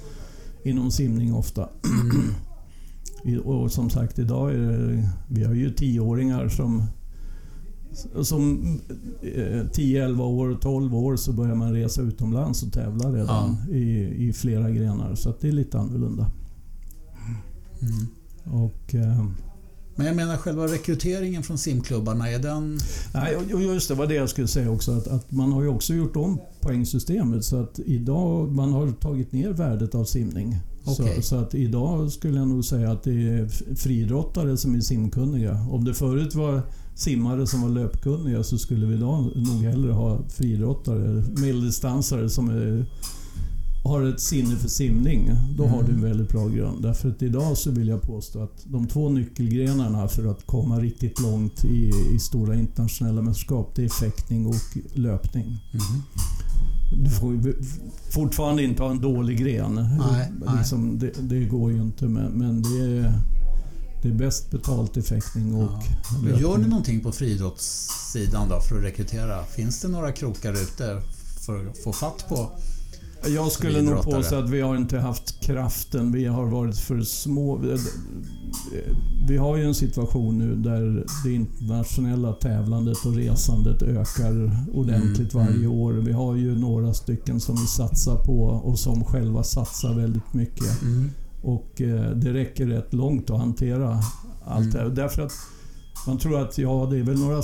[0.64, 1.68] inom simning ofta.
[1.84, 3.40] Mm.
[3.44, 6.82] och som sagt, idag är det, vi har ju tioåringar som
[8.22, 8.62] som
[9.22, 13.74] eh, 10, 11 år, 12 år så börjar man resa utomlands och tävla redan Ja.
[13.74, 15.14] i, i flera grenar.
[15.14, 16.30] Så det är lite annorlunda.
[17.82, 18.06] Mm.
[18.64, 19.26] Och, eh,
[19.96, 22.78] Men jag menar själva rekryteringen från simklubbarna, är den...
[23.14, 24.92] Nej, och just det var det jag skulle säga också.
[24.92, 29.32] Att, att man har ju också gjort om poängsystemet så att idag man har tagit
[29.32, 30.58] ner värdet av simning.
[30.84, 31.16] Okej.
[31.16, 35.66] Så, så att idag skulle jag nog säga att det är friidrottare som är simkunniga.
[35.70, 36.62] Om det förut var
[36.94, 42.86] simmare som var löpkunniga så skulle vi idag nog hellre ha friidrottare, medeldistansare som är,
[43.84, 45.30] har ett sinne för simning.
[45.56, 46.82] Då har du en väldigt bra grund.
[46.82, 51.20] Därför att idag så vill jag påstå att de två nyckelgrenarna för att komma riktigt
[51.20, 54.54] långt i, i stora internationella mästerskap det är fäktning och
[54.94, 55.46] löpning.
[55.72, 56.02] Mhm.
[57.04, 57.54] Du får
[58.10, 59.74] fortfarande inte ha en dålig gren.
[59.74, 60.56] Nej, nej.
[60.58, 63.12] liksom, det, det går ju inte men, men det, är,
[64.02, 65.70] det är bäst betalt i fäktning och
[66.22, 66.40] löpning.
[66.40, 69.44] Gör ni någonting på friidrottssidan då för att rekrytera?
[69.44, 71.02] Finns det några krokar ute
[71.46, 72.50] för att få fatt på?
[73.28, 76.12] Jag skulle nog påstå att vi har inte haft kraften.
[76.12, 77.60] Vi har varit för små.
[79.28, 85.46] Vi har ju en situation nu där det internationella tävlandet och resandet ökar ordentligt Mm,
[85.46, 85.72] varje mm.
[85.72, 85.92] år.
[85.92, 90.82] Vi har ju några stycken som vi satsar på och som själva satsar väldigt mycket.
[90.82, 91.10] Mm.
[91.42, 94.00] Och eh, det räcker rätt långt att hantera
[94.44, 94.88] allt det här.
[94.88, 95.32] Därför att
[96.06, 97.42] man tror att ja, det är väl några...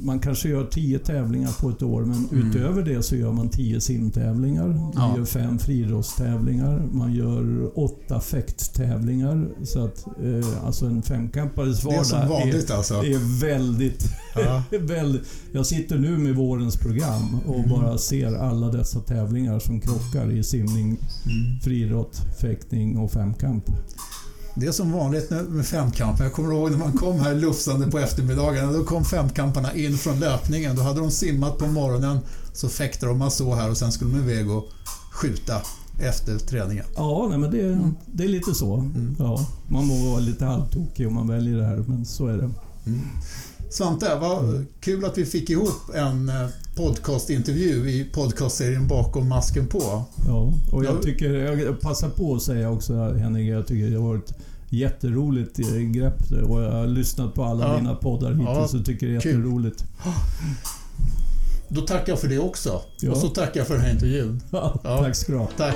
[0.00, 2.48] Man kanske gör tio tävlingar på ett år men Mm.
[2.50, 4.66] utöver det så gör man tio simtävlingar.
[4.68, 5.14] Man Ja.
[5.16, 6.82] gör fem friidrottstävlingar.
[6.92, 9.48] Man gör åtta fäkttävlingar.
[9.64, 12.94] Så att eh, alltså en femkampares Det är vardag som vanligt alltså.
[12.94, 14.62] är, är väldigt, Ja.
[14.78, 15.22] väldigt...
[15.52, 17.70] Jag sitter nu med vårens program och Mm.
[17.70, 21.60] bara ser alla dessa tävlingar som krockar i simning, Mm.
[21.62, 23.64] friidrott, fäktning och femkamp.
[24.54, 26.24] Det är som vanligt med femkampen.
[26.24, 28.72] Jag kommer ihåg när man kom här lufsande på eftermiddagarna.
[28.72, 30.76] Då kom femkamparna in från löpningen.
[30.76, 32.18] Då hade de simmat på morgonen.
[32.52, 34.64] Så fäktade de man så här och sen skulle de iväg och
[35.12, 35.62] skjuta
[36.00, 36.84] efter träningen.
[36.96, 38.76] Ja, nej, men det, det är lite så.
[38.76, 39.16] Mm.
[39.18, 42.50] Ja, man må vara lite halvtokig om man väljer det här, men så är det.
[43.70, 50.04] Svante, vad kul att vi fick ihop en eh, podcastintervju i podcastserien Bakom masken på.
[50.28, 50.88] Ja, och Ja.
[50.90, 54.32] jag tycker, jag passar på att säga också Henning, jag tycker det har varit
[54.68, 57.76] jätteroligt eh, grepp och jag har lyssnat på alla Ja.
[57.76, 59.32] dina poddar hittills Ja, och tycker det är kul.
[59.36, 59.84] jätteroligt.
[61.68, 62.80] Då tackar jag för det också.
[63.00, 63.10] Ja.
[63.10, 64.40] Och så tackar jag för den här intervjun.
[64.50, 64.78] Ja.
[64.82, 65.48] Tack ska du ha.
[65.56, 65.74] Tack.